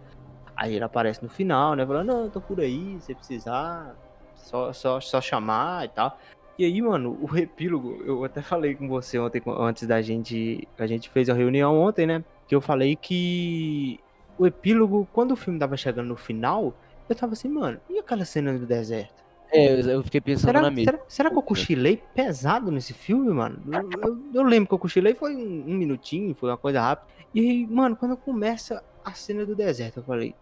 [0.56, 1.86] Aí ele aparece no final, né?
[1.86, 3.96] Falando, não, tô por aí, se precisar,
[4.34, 6.18] só, só, só chamar e tal.
[6.58, 10.68] E aí, mano, o epílogo, eu até falei com você ontem, antes da gente.
[10.78, 12.24] A gente fez a reunião ontem, né?
[12.46, 13.98] Que eu falei que
[14.38, 16.74] o epílogo, quando o filme tava chegando no final,
[17.08, 19.22] eu tava assim, mano, e aquela cena do deserto?
[19.52, 20.92] É, eu fiquei pensando será, na mesma.
[20.92, 23.62] Será, será, que eu cochilei pesado nesse filme, mano?
[23.70, 27.12] Eu, eu, eu lembro que eu cochilei foi um, um, minutinho, foi uma coisa rápida.
[27.34, 30.34] E aí, mano, quando começa a cena do deserto, eu falei,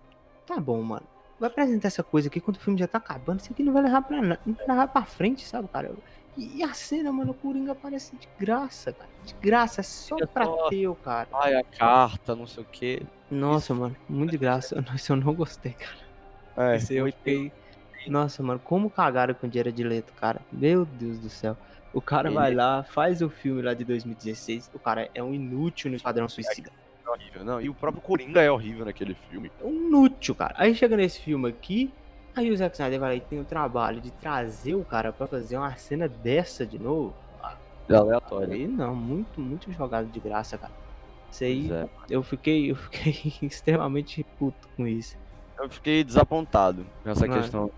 [0.54, 1.06] tá bom, mano.
[1.38, 3.40] Vai apresentar essa coisa aqui quando o filme já tá acabando.
[3.40, 5.92] Isso aqui não vai levar pra, não vai levar pra frente, sabe, cara?
[6.36, 9.08] E, a cena, mano, o Coringa aparece de graça, cara.
[9.24, 10.68] De graça, é só eu pra tô...
[10.68, 11.28] teu, cara.
[11.32, 13.02] Ai, a carta, não sei o quê.
[13.30, 14.80] Nossa, mano, muito de graça.
[14.82, 16.72] Nossa, eu não gostei, cara.
[16.72, 17.52] É, Esse eu fiquei.
[18.06, 20.40] Nossa, mano, como cagaram com o dinheiro de leto, cara.
[20.52, 21.56] Meu Deus do céu.
[21.92, 22.36] O cara Ele...
[22.36, 24.70] vai lá, faz o filme lá de 2016.
[24.74, 26.70] O cara é um inútil no Esquadrão Suicida.
[27.10, 27.60] É horrível, não.
[27.60, 29.50] E o próprio Coringa é horrível naquele filme.
[29.60, 30.54] É um inútil, cara.
[30.56, 31.92] Aí chega nesse filme aqui.
[32.36, 35.26] Aí o Zack Snyder vai lá e tem o trabalho de trazer o cara para
[35.26, 37.12] fazer uma cena dessa de novo.
[37.88, 38.52] É aleatório.
[38.52, 40.72] Aí não, muito, muito jogado de graça, cara.
[41.30, 41.88] Isso aí, é.
[42.08, 45.16] eu fiquei, eu fiquei extremamente puto com isso.
[45.58, 47.70] Eu fiquei desapontado com essa questão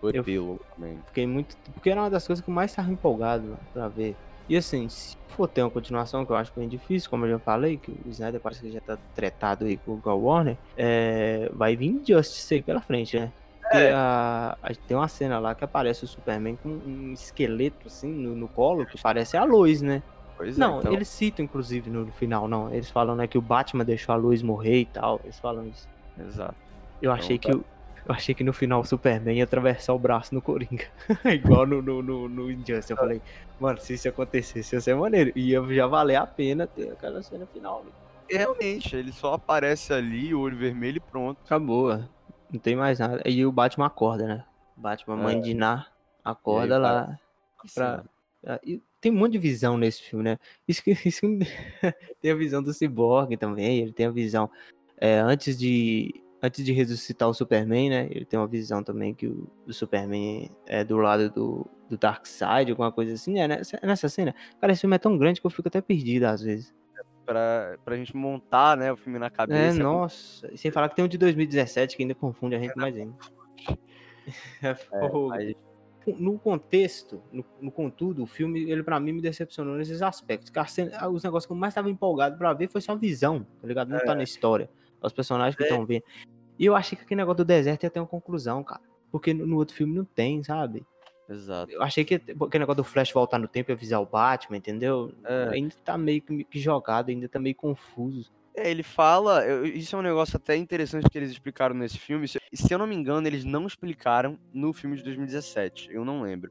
[0.00, 0.98] do epílogo também.
[1.06, 1.56] Fiquei muito.
[1.74, 4.16] Porque era uma das coisas que eu mais estava empolgado pra ver.
[4.48, 7.38] E assim, se for ter uma continuação, que eu acho bem difícil, como eu já
[7.38, 11.50] falei, que o Snyder parece que já tá tretado aí com o Warner, é...
[11.52, 13.32] vai vir Justice aí pela frente, né?
[13.72, 13.92] É.
[13.92, 14.56] a,
[14.86, 18.86] tem uma cena lá que aparece o Superman com um esqueleto assim no, no colo,
[18.86, 20.02] que parece a luz, né?
[20.36, 20.92] Pois é, não, é, então...
[20.92, 22.72] eles citam, inclusive, no, no, final, não.
[22.72, 25.20] Eles falam, né, que o Batman deixou a luz morrer e tal.
[25.24, 25.88] Eles falam isso.
[26.18, 26.54] Exato.
[27.02, 27.50] Eu então, achei tá...
[27.50, 27.60] que
[28.06, 30.84] eu achei que no final o Superman ia atravessar o braço no Coringa.
[31.24, 32.92] Igual no, no, no, no Injustice.
[32.92, 33.20] Eu falei,
[33.58, 35.32] mano, se isso acontecesse, ia ser maneiro.
[35.36, 37.84] Ia já valer a pena ter aquela cena final.
[37.84, 37.90] Né?
[38.30, 41.38] Realmente, ele só aparece ali, o olho vermelho e pronto.
[41.44, 41.98] Acabou.
[42.52, 43.22] Não tem mais nada.
[43.26, 44.44] E o Batman acorda, né?
[44.76, 45.40] Batman, mãe é.
[45.40, 45.92] de Nar,
[46.24, 47.18] acorda aí, lá.
[47.74, 48.04] Pra...
[48.62, 50.38] E tem um monte de visão nesse filme, né?
[50.68, 51.22] Isso que, isso
[52.22, 53.80] tem a visão do Cyborg também.
[53.80, 54.48] Ele tem a visão.
[54.96, 56.14] É, antes de
[56.46, 58.08] antes de ressuscitar o Superman, né?
[58.10, 62.70] Ele tem uma visão também que o, o Superman é do lado do, do Darkseid,
[62.70, 63.38] alguma coisa assim.
[63.38, 64.34] É nessa, nessa cena.
[64.60, 66.74] Cara, esse filme é tão grande que eu fico até perdido às vezes
[67.26, 69.78] pra, pra gente montar, né, o filme na cabeça.
[69.78, 70.48] É, nossa.
[70.52, 72.96] E sem falar que tem um de 2017 que ainda confunde a gente é, mais
[72.96, 73.14] ainda.
[74.60, 75.54] É, é,
[76.18, 80.52] no contexto, no, no, contudo, o filme, ele para mim me decepcionou nesses aspectos.
[81.12, 83.88] Os negócios que eu mais estava empolgado para ver foi só a visão, tá ligado?
[83.88, 84.06] Não tá é.
[84.06, 84.68] tá na história.
[85.00, 85.86] Os personagens que estão é.
[85.86, 86.02] vendo.
[86.58, 88.82] E eu achei que aquele negócio do deserto ia ter uma conclusão, cara.
[89.10, 90.84] Porque no, outro filme não tem, sabe?
[91.28, 91.72] Exato.
[91.72, 95.12] Eu achei que aquele negócio do Flash voltar no tempo e avisar o Batman, entendeu?
[95.24, 95.50] É.
[95.52, 98.32] Ainda tá meio que jogado, ainda tá meio confuso.
[98.56, 102.26] É, ele fala, isso é um negócio até interessante que eles explicaram nesse filme.
[102.26, 102.40] Se
[102.70, 106.50] eu não me engano, eles não explicaram no filme de 2017, eu não lembro.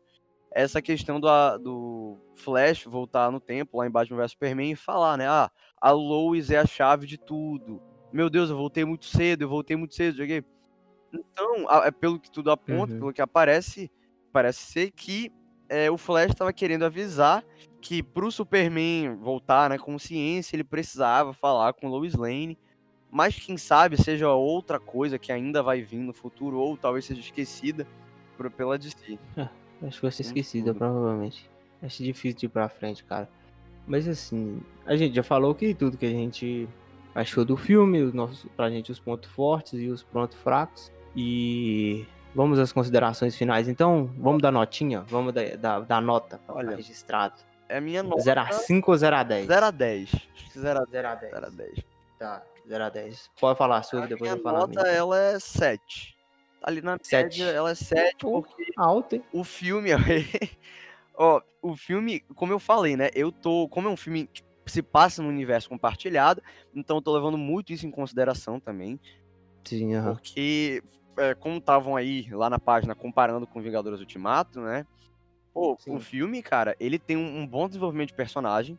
[0.52, 5.18] Essa questão do, do Flash voltar no tempo, lá em Batman vs Superman, e falar,
[5.18, 5.28] né?
[5.28, 7.82] Ah, a Lois é a chave de tudo.
[8.16, 10.42] Meu Deus, eu voltei muito cedo, eu voltei muito cedo, joguei.
[11.14, 13.00] Então, é pelo que tudo aponta, uhum.
[13.00, 13.92] pelo que aparece,
[14.32, 15.30] parece ser que
[15.68, 17.44] é, o Flash estava querendo avisar
[17.82, 22.58] que pro Superman voltar na consciência, ele precisava falar com Lois Lane.
[23.12, 27.20] Mas quem sabe seja outra coisa que ainda vai vir no futuro, ou talvez seja
[27.20, 27.86] esquecida
[28.38, 29.20] por, pela DC.
[29.36, 29.50] É,
[29.86, 31.50] acho que vai ser esquecida, provavelmente.
[31.82, 33.28] Acho difícil de ir pra frente, cara.
[33.86, 36.66] Mas assim, a gente já falou que tudo que a gente
[37.16, 40.92] achou do filme, os nossos, pra gente os pontos fortes e os pontos fracos.
[41.16, 44.12] E Vamos às considerações finais, então.
[44.18, 45.02] Vamos dar notinha?
[45.08, 47.36] Vamos dar, dar, dar nota Olha, registrado.
[47.70, 48.22] É a minha nota.
[48.22, 49.48] 0 a 5 ou 0 a 10?
[49.48, 50.12] 0 a 10.
[50.58, 51.32] 0 a 0 a 10.
[51.32, 51.72] 0 a 10.
[52.20, 53.32] Tá, 0 a 10.
[53.40, 54.82] Pode falar sua, depois eu falo a minha.
[54.82, 56.18] nota, ela é 7.
[56.62, 57.24] Ali na 7.
[57.24, 58.66] média, ela é 7 porque...
[58.76, 59.24] Alto, hein?
[59.32, 59.92] O filme...
[61.16, 63.10] Ó, o filme, como eu falei, né?
[63.16, 63.70] Eu tô...
[63.70, 64.30] Como é um filme
[64.66, 66.42] se passa no universo compartilhado,
[66.74, 69.00] então eu tô levando muito isso em consideração também.
[69.64, 70.14] Sim, uhum.
[70.14, 70.82] Porque
[71.18, 74.86] é, como estavam aí lá na página comparando com Vingadores Ultimato, né?
[75.54, 75.96] Pô, Sim.
[75.96, 78.78] o filme, cara, ele tem um, um, bom desenvolvimento de personagem,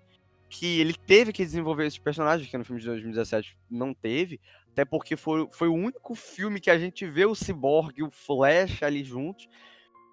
[0.49, 4.85] que ele teve que desenvolver esses personagens, que no filme de 2017 não teve, até
[4.85, 8.83] porque foi, foi o único filme que a gente vê o Cyborg e o Flash
[8.83, 9.49] ali juntos.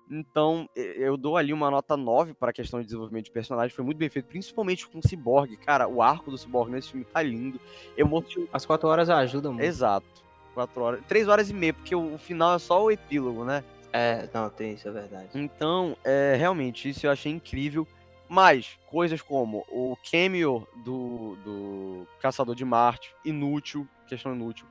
[0.09, 3.75] Então, eu dou ali uma nota 9 para a questão de desenvolvimento de personagem.
[3.75, 5.57] Foi muito bem feito, principalmente com o Cyborg.
[5.57, 7.59] Cara, o arco do Cyborg nesse filme tá lindo.
[7.97, 8.49] Emocionante.
[8.53, 9.65] As quatro horas ajudam muito.
[9.65, 11.01] Exato quatro horas.
[11.07, 13.63] Três horas e meia, porque o, o final é só o epílogo, né?
[13.91, 15.29] É, não, tem isso, é verdade.
[15.35, 17.87] Então, é, realmente, isso eu achei incrível.
[18.29, 24.65] Mas coisas como o cameo do, do Caçador de Marte, inútil, questão inútil.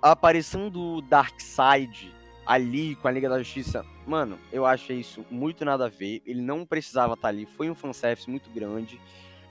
[0.00, 2.14] A aparição do Darkseid
[2.46, 6.22] ali com a Liga da Justiça, mano, eu achei isso muito nada a ver.
[6.26, 9.00] Ele não precisava estar ali, foi um fanservice muito grande.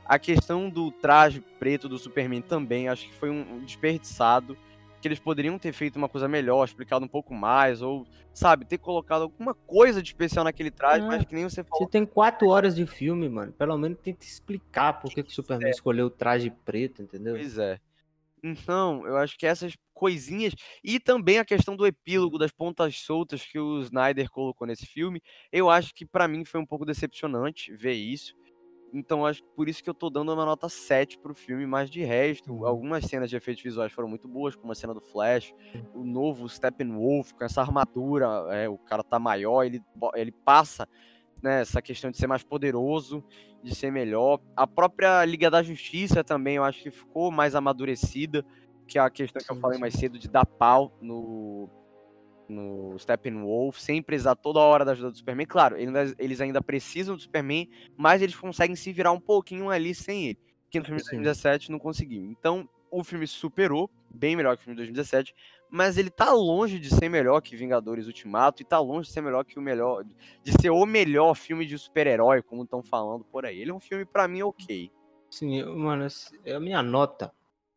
[0.05, 4.57] A questão do traje preto do Superman também, acho que foi um desperdiçado.
[4.99, 8.77] Que eles poderiam ter feito uma coisa melhor, explicado um pouco mais, ou, sabe, ter
[8.77, 11.85] colocado alguma coisa de especial naquele traje, Ah, mas que nem você falou.
[11.85, 13.51] Você tem quatro horas de filme, mano.
[13.51, 15.71] Pelo menos tenta explicar por que, que o Superman É.
[15.71, 17.33] escolheu o traje preto, entendeu?
[17.35, 17.79] Pois é.
[18.43, 20.53] Então, eu acho que essas coisinhas.
[20.83, 25.21] E também a questão do epílogo, das pontas soltas que o Snyder colocou nesse filme,
[25.51, 28.33] eu acho que pra mim foi um pouco decepcionante ver isso.
[28.93, 31.89] Então, acho que por isso que eu tô dando uma nota 7 pro filme, mas
[31.89, 32.67] de resto, Uhum.
[32.67, 35.53] algumas cenas de efeitos visuais foram muito boas, como a cena do Flash,
[35.93, 39.81] o novo Steppenwolf com essa armadura, é, o cara tá maior, ele,
[40.15, 40.87] ele passa
[41.41, 43.23] né, essa questão de ser mais poderoso,
[43.63, 44.39] de ser melhor.
[44.55, 48.45] A própria Liga da Justiça também, eu acho que ficou mais amadurecida,
[48.87, 51.69] que é a questão que eu falei mais cedo de dar pau no,
[52.47, 55.45] no Steppenwolf, sem precisar toda hora da ajuda do Superman.
[55.45, 60.27] Claro, eles, ainda precisam do Superman, mas eles conseguem se virar um pouquinho ali sem
[60.27, 61.17] ele, que no filme de Sim.
[61.17, 62.23] 2017 não conseguiu.
[62.25, 65.33] Então, o filme superou, bem melhor que o filme de 2017,
[65.71, 69.21] mas ele tá longe de ser melhor que Vingadores Ultimato e tá longe de ser
[69.21, 70.03] melhor que o melhor,
[70.43, 73.61] de ser o melhor filme de super-herói, como estão falando por aí.
[73.61, 74.91] Ele é um filme pra mim ok.
[75.29, 77.31] Sim, mano, esse- a minha nota,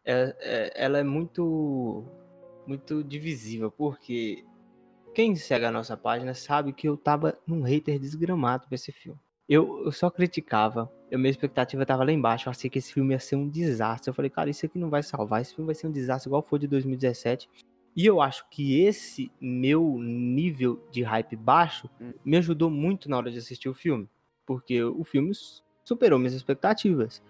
[0.04, 2.04] é, é- ela é muito,
[2.66, 4.44] muito divisível, porque
[5.14, 9.20] quem segue a nossa página sabe que eu tava num hater desgramado pra esse filme.
[9.48, 13.14] Eu, eu só criticava, eu, minha expectativa tava lá embaixo, eu achei que esse filme
[13.14, 14.08] ia ser um desastre.
[14.10, 16.42] Eu falei, cara, isso aqui não vai salvar, esse filme vai ser um desastre igual
[16.42, 17.48] foi de 2017.
[17.96, 22.12] E eu acho que esse meu nível de hype baixo Hum.
[22.24, 24.08] me ajudou muito na hora de assistir o filme,
[24.44, 25.32] porque o filme
[25.84, 27.22] superou minhas expectativas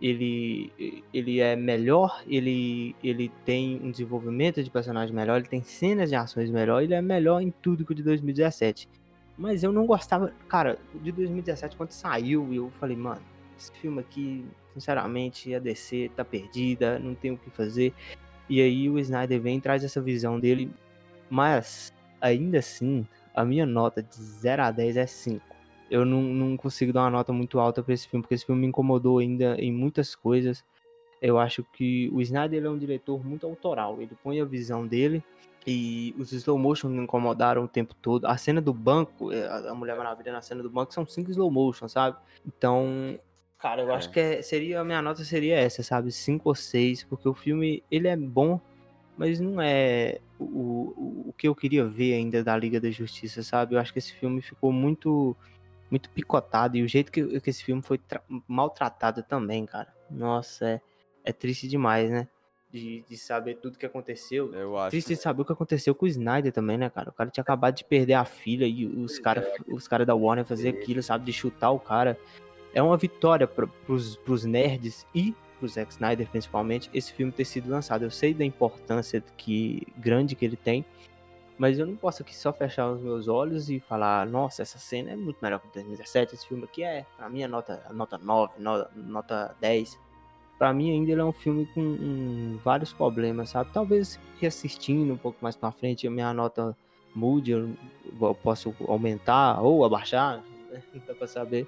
[0.00, 0.72] ele,
[1.12, 6.16] ele é melhor, ele, ele tem um desenvolvimento de personagem melhor, ele tem cenas de
[6.16, 8.88] ações melhor, ele é melhor em tudo que o de 2017.
[9.38, 13.20] Mas eu não gostava, cara, o de 2017 quando saiu, eu falei, mano,
[13.58, 17.94] esse filme aqui, sinceramente, a DC tá perdida, não tem o que fazer.
[18.48, 20.70] E aí o Snyder vem e traz essa visão dele,
[21.28, 25.56] mas ainda assim, a minha nota de 0 a 10 é 5
[25.90, 28.60] eu não, não consigo dar uma nota muito alta pra esse filme, porque esse filme
[28.60, 30.64] me incomodou ainda em muitas coisas.
[31.20, 35.22] Eu acho que o Snyder é um diretor muito autoral, ele põe a visão dele
[35.66, 38.26] e os slow motion me incomodaram o tempo todo.
[38.26, 41.50] A cena do banco, a a Mulher Maravilha na cena do banco são cinco slow
[41.50, 42.16] motion, sabe?
[42.46, 43.18] Então,
[43.58, 43.94] cara, eu É.
[43.94, 46.10] acho que é- seria a minha nota seria essa, sabe?
[46.12, 48.60] 5 ou 6, porque o filme ele é bom,
[49.16, 53.42] mas não é o, o, o que eu queria ver ainda da Liga da Justiça,
[53.42, 53.74] sabe?
[53.74, 55.36] Eu acho que esse filme ficou muito
[55.88, 59.94] muito picotado e o jeito que, que esse filme foi tra- maltratado também, cara.
[60.10, 60.80] Nossa, é,
[61.24, 62.26] é triste demais, né?
[62.72, 64.52] De, de saber tudo que aconteceu.
[64.52, 64.90] Eu acho.
[64.90, 67.10] Triste de saber o que aconteceu com o Snyder também, né, cara?
[67.10, 69.56] O cara tinha acabado de perder a filha e os caras é.
[69.68, 71.24] os cara da Warner fazer aquilo, sabe?
[71.24, 72.18] De chutar o cara.
[72.76, 77.70] É uma vitória pros, pros nerds e pro Zack Snyder, principalmente, esse filme ter sido
[77.70, 78.02] lançado.
[78.04, 80.84] Eu sei da importância que, grande que ele tem,
[81.56, 85.12] mas eu não posso aqui só fechar os meus olhos e falar, nossa, essa cena
[85.12, 88.18] é muito melhor que o 2017, esse filme aqui é, pra mim, é nota, nota
[88.18, 89.98] 9, no- nota 10.
[90.58, 93.70] Pra mim, ainda ele é um filme com um, vários problemas, sabe?
[93.72, 96.76] Talvez reassistindo um pouco mais pra frente, a minha nota
[97.14, 97.70] mude, eu,
[98.20, 100.44] eu posso aumentar ou abaixar,
[100.92, 101.66] não dá pra saber.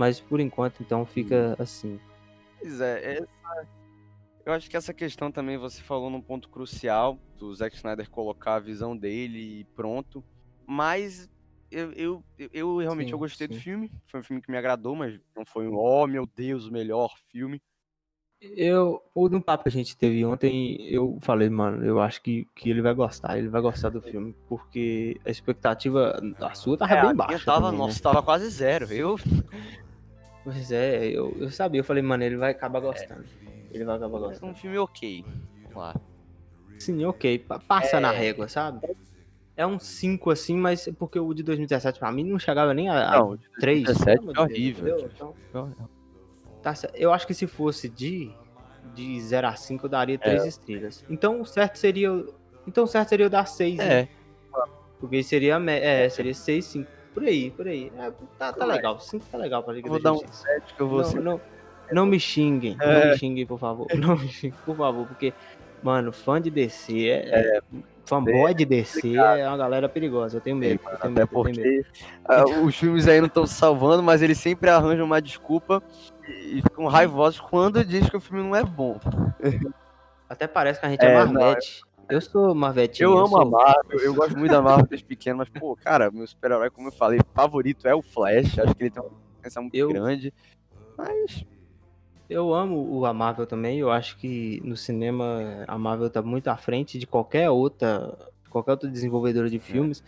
[0.00, 2.00] Mas por enquanto, então, fica assim.
[2.58, 3.28] Pois é, essa-
[4.46, 8.54] eu acho que essa questão também você falou num ponto crucial do Zack Snyder colocar
[8.54, 10.24] a visão dele e pronto.
[10.66, 11.28] Mas
[11.70, 13.60] eu, eu, eu- realmente Sim, eu gostei do sim.
[13.60, 13.90] filme.
[14.06, 17.10] Foi um filme que me agradou, mas não foi um, oh meu Deus, o melhor
[17.30, 17.60] filme.
[18.40, 22.70] Eu, no papo que a gente teve ontem, eu falei, mano, eu acho que, que
[22.70, 27.02] ele vai gostar, ele vai gostar do filme, porque a expectativa, a sua tava É,
[27.02, 27.78] bem baixa tava, também, né?
[27.78, 28.90] nossa, tava quase zero.
[28.90, 29.16] Eu,
[30.42, 33.24] Pois é, eu, eu sabia, eu falei, mano, ele vai acabar gostando.
[33.70, 34.54] Ele vai acabar é um gostando.
[34.54, 35.24] filme ok.
[35.70, 36.00] Claro.
[36.78, 38.16] Sim, ok, pa- passa na É.
[38.18, 38.80] régua, sabe?
[39.56, 43.10] É um 5 assim, mas porque o de 2017 pra mim não chegava nem a,
[43.14, 43.84] a Não, de 3.
[43.84, 45.34] 2017 pelo foi amor de Deus, horrível.
[45.50, 45.74] Então,
[46.62, 48.30] tá eu acho que se fosse de,
[48.94, 50.18] de 0 a 5 eu daria É.
[50.18, 51.04] 3 estrelas.
[51.10, 52.08] Então o certo seria.
[52.66, 54.00] Então o certo seria eu dar 6, né?
[54.00, 54.08] É,
[54.98, 56.90] Porque seria, me- é, seria 6, 5.
[57.14, 57.90] Por aí, por aí.
[57.98, 58.98] É, tá, tá legal.
[59.00, 60.44] 5 tá legal pra Liga vou da dar um Justiça.
[60.46, 61.40] 7 que eu vou Não, ser não,
[61.92, 62.76] não me xinguem.
[62.76, 63.10] Não É.
[63.10, 63.86] me xinguem, por favor.
[63.94, 65.06] Não me xinguem, por favor.
[65.06, 65.32] Porque,
[65.82, 67.58] mano, fã de DC é.
[67.58, 67.60] é-
[68.04, 70.36] fanboy de DC é uma galera perigosa.
[70.38, 70.74] Eu tenho medo.
[70.74, 71.84] Eu tenho Até medo, eu tenho medo.
[71.84, 75.80] porque ah, os filmes aí não estão salvando, mas eles sempre arranjam uma desculpa
[76.28, 78.98] e ficam raivosos quando diz que o filme não é bom.
[80.28, 81.82] Até parece que a gente é, É, não, Marvete.
[82.10, 83.10] Eu sou Marvetinho.
[83.10, 83.40] Eu amo sou...
[83.42, 86.88] a Marvel, eu gosto muito da Marvel desde pequeno, mas, pô, cara, meu super-herói, como
[86.88, 88.58] eu falei, favorito é o Flash.
[88.58, 90.32] Acho que ele tem uma diferença muito Eu- grande.
[90.96, 91.44] Mas,
[92.28, 93.78] Eu amo o a Marvel também.
[93.80, 98.16] Eu acho que no cinema a Marvel tá muito à frente de qualquer outra,
[98.48, 100.00] qualquer outra desenvolvedora de filmes.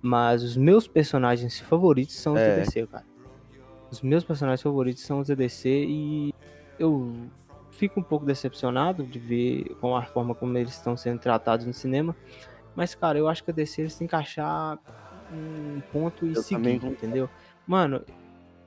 [0.00, 2.86] Mas os meus personagens favoritos são os É.
[2.86, 3.04] cara.
[3.90, 6.34] Os meus personagens favoritos são os da DC e
[6.78, 7.12] eu
[7.76, 11.72] fico um pouco decepcionado de ver com a forma como eles estão sendo tratados no
[11.72, 12.14] cinema.
[12.74, 14.78] Mas, cara, eu acho que a DC eles têm que achar
[15.32, 16.94] um ponto e Eu também seguir, concordo.
[16.94, 17.30] entendeu?
[17.66, 18.02] Mano,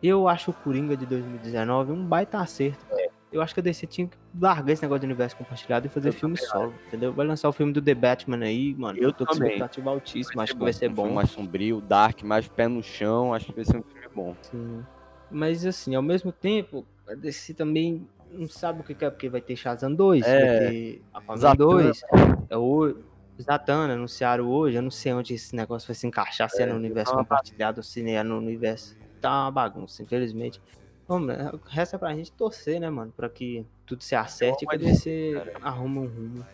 [0.01, 2.86] eu acho o Coringa de 2019 um baita acerto.
[3.32, 6.10] Eu acho que a DC tinha que largar esse negócio de universo compartilhado e fazer
[6.10, 7.14] Eu filme solo, entendeu?
[7.14, 8.97] Vai lançar o filme do The Batman aí, mano.
[8.97, 9.49] Eu Eu tô com também.
[9.49, 10.66] expectativa altíssima, acho que bom.
[10.66, 11.16] vai ser Um filme bom.
[11.16, 13.32] mais sombrio, dark, mais pé no chão.
[13.32, 14.36] Acho que vai ser um filme bom.
[14.41, 14.84] Sim.
[15.30, 19.41] Mas assim, ao mesmo tempo, a DC também não sabe o que é, porque vai
[19.41, 20.39] ter Shazam 2, É.
[20.39, 21.84] vai ter Aquaman Zatanna.
[21.84, 22.01] 2,
[22.49, 22.95] é o
[23.41, 26.67] Zatanna anunciaram hoje, eu não sei onde esse negócio vai se encaixar, se é, É,
[26.67, 28.97] no universo tá compartilhado se é no universo.
[29.21, 30.61] Tá uma bagunça, infelizmente.
[31.07, 35.34] Vamos, né, resta pra gente torcer, né, mano, pra que tudo se acerte e que
[35.34, 36.45] cara, arruma um rumo.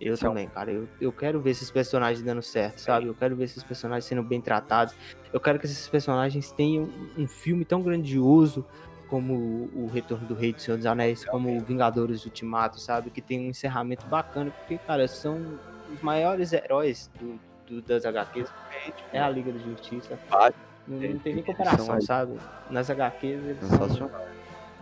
[0.00, 0.70] Eu é também, cara.
[0.70, 3.06] Eu, eu quero ver esses personagens dando certo, sabe?
[3.06, 4.94] Eu quero ver esses personagens sendo bem tratados.
[5.32, 8.64] Eu quero que esses personagens tenham um filme tão grandioso
[9.04, 9.34] como
[9.74, 13.10] o Retorno do Rei do Senhor dos Anéis, como Vingadores Ultimato, sabe?
[13.10, 15.58] Que tem um encerramento bacana, porque, cara, são
[15.92, 18.48] os maiores heróis do, do- das HQs.
[19.12, 20.18] É a Liga da Justiça.
[20.86, 22.32] Não, É, não tem nem comparação, sabe?
[22.70, 23.58] Nas HQs eles
[23.96, 24.10] são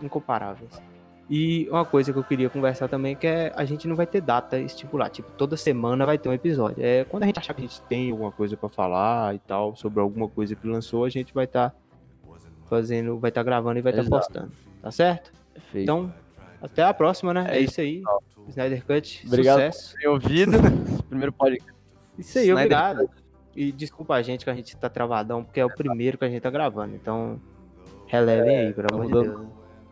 [0.01, 0.81] incomparáveis.
[1.29, 4.19] E uma coisa que eu queria conversar também que é a gente não vai ter
[4.19, 6.83] data estipulada, tipo, toda semana vai ter um episódio.
[6.83, 9.73] É quando a gente achar que a gente tem alguma coisa pra falar e tal,
[9.75, 11.73] sobre alguma coisa que lançou, a gente vai estar
[12.75, 14.17] fazendo, vai estar gravando e vai estar Exato.
[14.17, 14.51] postando.
[14.81, 15.31] Tá certo?
[15.53, 15.83] Perfeito.
[15.83, 16.13] Então,
[16.61, 17.45] até a próxima, né?
[17.49, 18.01] É É, isso aí.
[18.49, 19.55] Snyder Cut, Obrigado.
[19.55, 19.95] sucesso.
[19.97, 20.51] Tem ouvido.
[21.07, 21.71] Primeiro podcast.
[22.17, 23.09] Isso aí, Snyder obrigado.
[23.55, 26.29] E desculpa a gente que a gente tá travadão, porque é o primeiro que a
[26.29, 26.95] gente tá gravando.
[26.95, 27.39] Então,
[28.07, 29.11] relevem aí, pelo amor de.
[29.29, 29.47] Deus.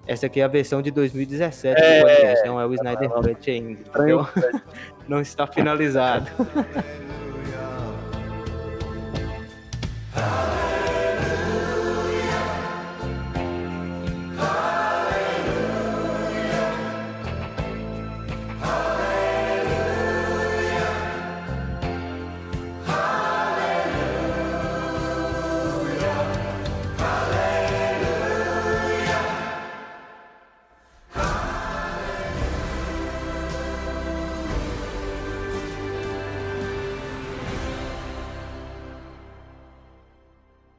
[0.07, 1.99] Essa aqui é a versão de 2017 É.
[1.99, 3.79] do podcast, não é o Snyder Cut ainda.
[3.81, 4.27] entendeu?
[5.07, 6.25] não está finalizado.